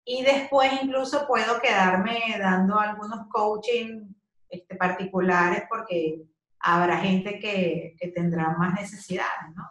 Y 0.06 0.24
después 0.24 0.72
incluso 0.82 1.26
puedo 1.28 1.62
quedarme 1.62 2.36
dando 2.38 2.78
algunos 2.78 3.28
coaching 3.30 4.14
este, 4.50 4.76
particulares 4.76 5.64
porque 5.70 6.24
habrá 6.60 6.98
gente 6.98 7.40
que, 7.40 7.96
que 7.98 8.10
tendrá 8.10 8.50
más 8.58 8.74
necesidades, 8.74 9.56
¿no? 9.56 9.64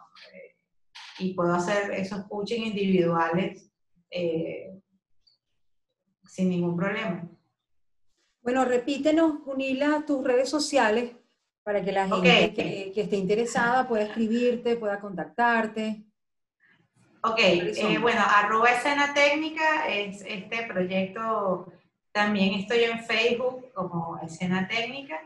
y 1.19 1.33
puedo 1.33 1.53
hacer 1.53 1.91
esos 1.91 2.25
coaching 2.25 2.61
individuales 2.61 3.69
eh, 4.09 4.79
sin 6.25 6.49
ningún 6.49 6.75
problema. 6.75 7.29
Bueno, 8.43 8.65
repítenos, 8.65 9.41
Junila, 9.45 10.03
tus 10.05 10.21
redes 10.21 10.49
sociales 10.49 11.15
para 11.63 11.81
que 11.83 11.93
la 11.93 12.07
gente 12.09 12.91
que, 12.93 13.01
esté 13.01 13.15
interesada 13.15 13.87
pueda 13.87 14.03
escribirte, 14.03 14.75
pueda 14.75 14.99
contactarte. 14.99 16.03
Ok, 17.21 17.39
eh, 17.39 17.97
bueno, 18.01 18.21
arroba 18.21 18.69
escena 18.69 19.13
técnica 19.13 19.87
es 19.87 20.21
este 20.27 20.63
proyecto, 20.67 21.71
también 22.11 22.55
estoy 22.55 22.83
en 22.83 23.05
Facebook 23.05 23.71
como 23.73 24.19
escena 24.19 24.67
técnica 24.67 25.21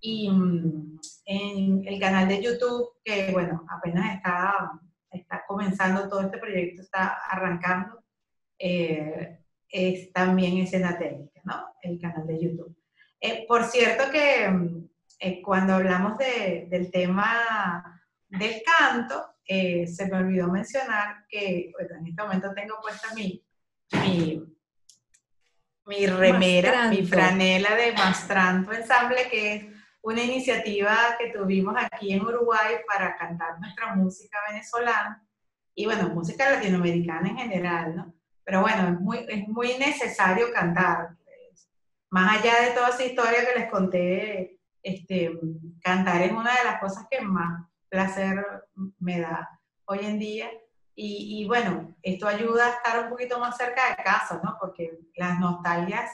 y 0.00 0.30
mm, 0.30 1.00
en 1.26 1.86
el 1.86 2.00
canal 2.00 2.28
de 2.28 2.42
YouTube 2.42 2.94
que, 3.04 3.30
bueno, 3.30 3.66
apenas 3.68 4.16
está, 4.16 4.72
está 5.10 5.44
comenzando 5.46 6.08
todo 6.08 6.22
este 6.22 6.38
proyecto, 6.38 6.80
está 6.80 7.18
arrancando, 7.28 8.02
eh, 8.58 9.43
es 9.74 10.12
también 10.12 10.58
escena 10.58 10.96
técnica, 10.96 11.40
¿no? 11.42 11.74
El 11.82 12.00
canal 12.00 12.24
de 12.28 12.40
YouTube. 12.40 12.76
Eh, 13.20 13.44
por 13.48 13.64
cierto 13.64 14.08
que 14.12 14.48
mm, 14.48 14.88
eh, 15.18 15.42
cuando 15.42 15.74
hablamos 15.74 16.16
del 16.16 16.92
tema 16.92 18.00
del 18.28 18.62
canto, 18.62 19.34
eh, 19.44 19.88
se 19.88 20.06
me 20.06 20.18
olvidó 20.18 20.46
mencionar 20.46 21.26
que 21.28 21.72
bueno, 21.72 21.96
en 21.98 22.06
este 22.06 22.22
momento 22.22 22.54
tengo 22.54 22.80
puesta 22.80 23.12
mi, 23.16 23.44
mi, 25.84 26.06
remera, 26.06 26.88
mi 26.88 27.04
franela 27.04 27.74
de 27.74 27.92
Mastranto 27.94 28.72
Ensamble, 28.72 29.28
que 29.28 29.54
es 29.56 29.64
una 30.02 30.22
iniciativa 30.22 31.16
que 31.18 31.30
tuvimos 31.30 31.74
aquí 31.78 32.12
en 32.12 32.22
Uruguay 32.22 32.76
para 32.86 33.16
cantar 33.16 33.58
nuestra 33.58 33.96
música 33.96 34.38
venezolana 34.48 35.26
y 35.74 35.86
bueno, 35.86 36.10
música 36.10 36.48
latinoamericana 36.52 37.30
en 37.30 37.38
general, 37.38 37.96
¿no? 37.96 38.13
Pero 38.44 38.60
bueno, 38.60 38.88
es 38.88 39.00
muy, 39.00 39.24
es 39.28 39.48
muy 39.48 39.78
necesario 39.78 40.52
cantar. 40.52 41.16
Pues. 41.24 41.68
Más 42.10 42.38
allá 42.38 42.60
de 42.62 42.70
toda 42.72 42.90
esa 42.90 43.04
historia 43.04 43.46
que 43.46 43.58
les 43.58 43.70
conté, 43.70 44.60
este, 44.82 45.38
cantar 45.82 46.20
es 46.22 46.32
una 46.32 46.56
de 46.56 46.64
las 46.64 46.80
cosas 46.80 47.06
que 47.10 47.20
más 47.22 47.66
placer 47.88 48.44
me 48.98 49.20
da 49.20 49.60
hoy 49.86 50.00
en 50.02 50.18
día. 50.18 50.50
Y, 50.96 51.44
bueno, 51.48 51.96
esto 52.02 52.28
ayuda 52.28 52.66
a 52.66 52.70
estar 52.70 53.02
un 53.02 53.10
poquito 53.10 53.40
más 53.40 53.56
cerca 53.56 53.88
de 53.88 53.96
casa, 53.96 54.40
¿no? 54.44 54.56
Porque 54.60 54.96
las 55.16 55.40
nostalgias 55.40 56.08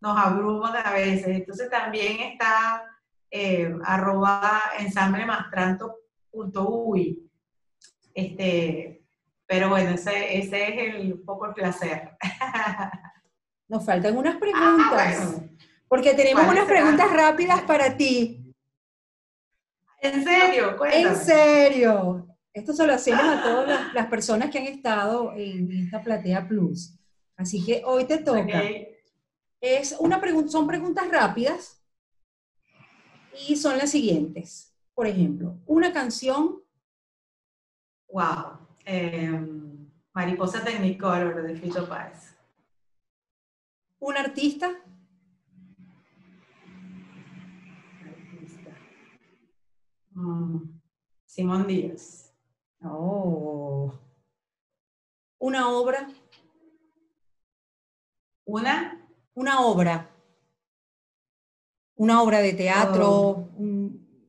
nos 0.00 0.16
abruman 0.16 0.74
a 0.82 0.92
veces. 0.92 1.28
Entonces 1.28 1.68
también 1.68 2.20
está 2.20 2.90
eh, 3.30 3.76
arroba 3.84 4.62
ensamblemastranto.uy. 4.78 7.30
Este, 8.14 9.03
pero 9.46 9.68
bueno, 9.68 9.90
ese, 9.90 10.38
ese 10.38 10.68
es 10.68 10.94
el, 10.94 11.12
un 11.12 11.24
poco 11.24 11.46
el 11.46 11.54
placer. 11.54 12.16
Nos 13.68 13.84
faltan 13.84 14.16
unas 14.16 14.36
preguntas. 14.36 15.36
Ah, 15.36 15.42
porque 15.88 16.14
tenemos 16.14 16.46
unas 16.46 16.66
preguntas 16.66 17.10
rápidas 17.12 17.62
para 17.62 17.96
ti. 17.96 18.54
¿En 20.00 20.24
serio? 20.24 20.84
En 20.84 21.16
serio. 21.16 22.26
Esto 22.52 22.72
se 22.72 22.86
lo 22.86 22.94
hacemos 22.94 23.24
a 23.24 23.42
todas 23.42 23.92
las, 23.94 24.06
personas 24.06 24.50
que 24.50 24.58
han 24.58 24.66
estado 24.66 25.32
en 25.34 25.72
esta 25.72 26.02
Platea 26.02 26.46
Plus. 26.46 26.96
Así 27.36 27.64
que 27.64 27.82
hoy 27.84 28.04
te 28.04 28.18
toca. 28.18 28.62
Es 29.60 29.96
una 29.98 30.20
son 30.48 30.66
preguntas 30.66 31.08
rápidas 31.10 31.82
y 33.48 33.56
son 33.56 33.78
las 33.78 33.90
siguientes. 33.90 34.72
Por 34.94 35.06
ejemplo, 35.06 35.58
una 35.66 35.92
canción. 35.92 36.62
Wow. 38.08 38.63
Em, 38.84 39.88
Mariposa 40.14 40.62
Technicolor 40.62 41.42
de 41.42 41.56
Fito 41.56 41.88
Páez. 41.88 42.36
¿Un 43.98 44.16
artista? 44.18 44.68
Artista. 48.04 48.70
Mm, 50.12 50.58
Simón 51.24 51.66
Díaz. 51.66 52.34
Oh. 52.82 53.94
¿Una 55.38 55.70
obra? 55.70 56.08
¿Una? 58.44 59.08
Una 59.34 59.60
obra. 59.62 60.10
Una 61.96 62.22
obra 62.22 62.40
de 62.40 62.52
teatro, 62.52 63.48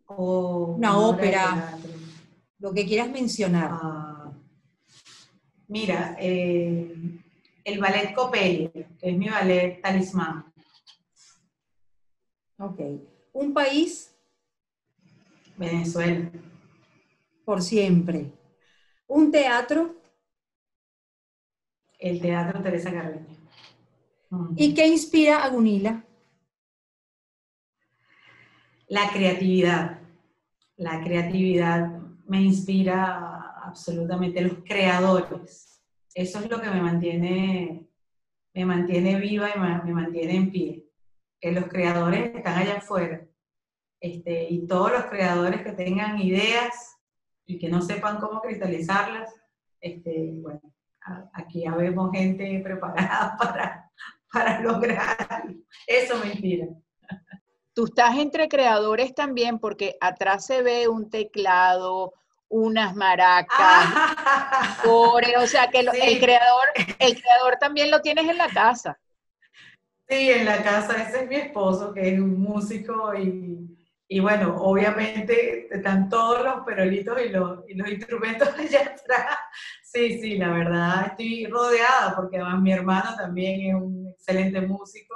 oh. 0.05 0.75
una, 0.77 0.97
ópera, 0.97 1.77
lo 2.59 2.71
que 2.73 2.85
quieras 2.85 3.09
mencionar. 3.09 3.69
Ah. 3.71 4.14
Mira, 5.67 6.15
eh, 6.19 6.95
el 7.63 7.79
ballet 7.79 8.13
Copelli, 8.13 8.69
que 8.69 9.09
es 9.09 9.17
mi 9.17 9.29
ballet 9.29 9.81
talismán. 9.81 10.45
Ok. 12.57 12.79
¿Un 13.33 13.53
país? 13.53 14.15
Venezuela. 15.57 16.31
Por 17.43 17.61
siempre. 17.61 18.31
¿Un 19.07 19.31
teatro? 19.31 19.95
El 21.99 22.21
Teatro 22.21 22.61
Teresa 22.61 22.91
Carreño. 22.91 23.25
¿Y 24.55 24.73
qué 24.73 24.87
inspira 24.87 25.43
a 25.43 25.49
Gunila? 25.49 26.03
La 28.87 29.09
creatividad. 29.09 29.99
La 30.77 31.01
creatividad 31.03 31.99
me 32.27 32.41
inspira 32.41 33.34
absolutamente, 33.75 34.39
los 34.41 34.59
creadores. 34.63 35.83
Eso 36.13 36.39
es 36.39 36.49
lo 36.49 36.61
que 36.61 36.69
me 36.69 36.81
mantiene, 36.81 37.89
me 38.53 38.65
mantiene 38.65 39.19
viva 39.19 39.49
y 39.53 39.59
me, 39.59 39.93
mantiene 39.93 40.35
en 40.35 40.51
pie. 40.51 40.85
Que 41.41 41.51
los 41.51 41.65
creadores 41.65 42.33
están 42.33 42.57
allá 42.57 42.77
afuera. 42.77 43.27
Este, 43.99 44.47
y 44.49 44.65
todos 44.65 44.93
los 44.93 45.05
creadores 45.05 45.61
que 45.61 45.73
tengan 45.73 46.21
ideas 46.21 46.97
y 47.45 47.59
que 47.59 47.67
no 47.67 47.81
sepan 47.81 48.17
cómo 48.19 48.41
cristalizarlas, 48.41 49.33
este, 49.81 50.31
bueno, 50.35 50.61
aquí 51.33 51.63
ya 51.63 51.75
vemos 51.75 52.11
gente 52.13 52.61
preparada 52.63 53.35
para, 53.39 53.91
para 54.31 54.61
lograr. 54.61 55.53
Eso 55.85 56.17
me 56.19 56.27
inspira. 56.27 56.67
Tú 57.73 57.85
estás 57.85 58.17
entre 58.17 58.47
creadores 58.47 59.13
también 59.13 59.59
porque 59.59 59.97
atrás 59.99 60.45
se 60.45 60.61
ve 60.61 60.87
un 60.87 61.09
teclado, 61.09 62.13
unas 62.55 62.95
maracas, 62.95 63.59
o 64.87 65.19
sea 65.45 65.67
que 65.69 65.79
el 65.79 66.19
creador, 66.19 66.67
el 66.99 67.21
creador 67.21 67.57
también 67.59 67.91
lo 67.91 68.01
tienes 68.01 68.29
en 68.29 68.37
la 68.37 68.47
casa. 68.47 68.97
Sí, 70.07 70.31
en 70.31 70.45
la 70.45 70.63
casa, 70.63 71.03
ese 71.03 71.23
es 71.23 71.29
mi 71.29 71.35
esposo, 71.35 71.93
que 71.93 72.13
es 72.13 72.19
un 72.19 72.39
músico 72.39 73.13
y, 73.13 73.77
y 74.07 74.19
bueno, 74.21 74.55
obviamente 74.55 75.67
están 75.69 76.07
todos 76.07 76.45
los 76.45 76.65
perolitos 76.65 77.19
y 77.25 77.29
los, 77.29 77.69
y 77.69 77.73
los 77.73 77.89
instrumentos 77.89 78.47
allá 78.57 78.81
atrás. 78.83 79.37
Sí, 79.83 80.19
sí, 80.21 80.37
la 80.37 80.51
verdad 80.51 81.07
estoy 81.07 81.47
rodeada 81.47 82.15
porque 82.15 82.37
además 82.37 82.61
mi 82.61 82.71
hermano 82.71 83.17
también 83.17 83.75
es 83.75 83.75
un 83.75 84.07
excelente 84.07 84.61
músico, 84.61 85.15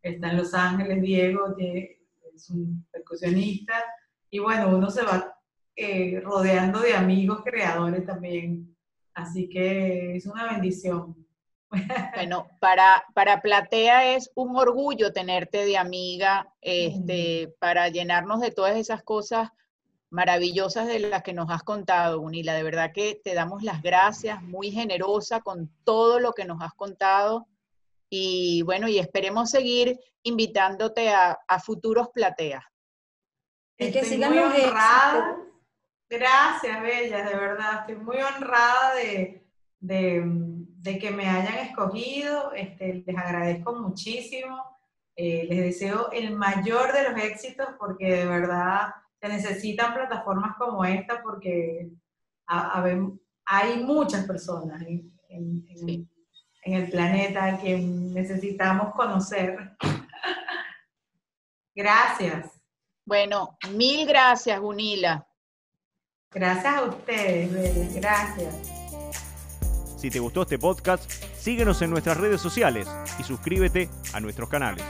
está 0.00 0.30
en 0.30 0.36
Los 0.38 0.54
Ángeles, 0.54 1.02
Diego, 1.02 1.54
es 1.58 2.48
un 2.48 2.86
percusionista 2.90 3.84
y 4.30 4.38
bueno, 4.38 4.68
uno 4.68 4.88
se 4.88 5.02
va 5.02 5.39
eh, 5.76 6.20
rodeando 6.22 6.80
de 6.80 6.94
amigos 6.94 7.42
creadores 7.44 8.04
también, 8.04 8.76
así 9.14 9.48
que 9.48 10.16
es 10.16 10.26
una 10.26 10.52
bendición. 10.52 11.16
Bueno, 12.14 12.48
para, 12.58 13.04
para 13.14 13.40
Platea 13.40 14.16
es 14.16 14.32
un 14.34 14.56
orgullo 14.56 15.12
tenerte 15.12 15.64
de 15.64 15.78
amiga, 15.78 16.52
este, 16.60 17.54
para 17.60 17.88
llenarnos 17.88 18.40
de 18.40 18.50
todas 18.50 18.76
esas 18.76 19.04
cosas 19.04 19.50
maravillosas 20.10 20.88
de 20.88 20.98
las 20.98 21.22
que 21.22 21.32
nos 21.32 21.50
has 21.50 21.62
contado, 21.62 22.20
Unila. 22.20 22.54
De 22.54 22.62
verdad 22.62 22.92
que 22.92 23.20
te 23.22 23.34
damos 23.34 23.62
las 23.62 23.80
gracias, 23.80 24.42
muy 24.42 24.70
generosa 24.70 25.40
con 25.40 25.70
todo 25.84 26.20
lo 26.20 26.32
que 26.32 26.44
nos 26.44 26.60
has 26.60 26.74
contado. 26.74 27.46
Y 28.10 28.62
bueno, 28.62 28.88
y 28.88 28.98
esperemos 28.98 29.50
seguir 29.50 29.98
invitándote 30.24 31.10
a, 31.10 31.38
futuros 31.64 32.08
plateas. 32.12 32.64
Y 33.78 33.92
que 33.92 34.04
sigan 34.04 34.32
muy 34.32 34.40
honrada. 34.40 35.36
Gracias, 36.10 36.82
Bella, 36.82 37.22
de 37.22 37.36
verdad. 37.36 37.80
Estoy 37.80 38.04
muy 38.04 38.16
honrada 38.16 38.96
de, 38.96 39.46
de, 39.78 40.98
que 40.98 41.10
me 41.12 41.28
hayan 41.28 41.58
escogido. 41.58 42.52
Este, 42.52 43.04
les 43.06 43.16
agradezco 43.16 43.76
muchísimo. 43.76 44.60
Eh, 45.14 45.46
les 45.48 45.60
deseo 45.60 46.10
el 46.10 46.34
mayor 46.34 46.92
de 46.92 47.10
los 47.10 47.22
éxitos 47.22 47.68
porque 47.78 48.10
de 48.10 48.26
verdad 48.26 48.92
se 49.20 49.28
necesitan 49.28 49.94
plataformas 49.94 50.56
como 50.56 50.84
esta 50.84 51.22
porque 51.22 51.90
hay 53.44 53.84
muchas 53.84 54.26
personas 54.26 54.82
en, 55.28 56.08
el 56.64 56.90
planeta 56.90 57.58
que 57.58 57.78
necesitamos 57.78 58.94
conocer. 58.94 59.76
gracias. 61.74 62.60
Bueno, 63.06 63.56
mil 63.70 64.06
gracias, 64.06 64.58
Unila. 64.60 65.29
Gracias 66.32 66.74
a 66.76 66.82
ustedes, 66.84 67.92
gracias. 67.96 68.54
Si 69.96 70.10
te 70.10 70.20
gustó 70.20 70.42
este 70.42 70.60
podcast, 70.60 71.10
síguenos 71.36 71.82
en 71.82 71.90
nuestras 71.90 72.18
redes 72.18 72.40
sociales 72.40 72.88
y 73.18 73.24
suscríbete 73.24 73.90
a 74.12 74.20
nuestros 74.20 74.48
canales. 74.48 74.84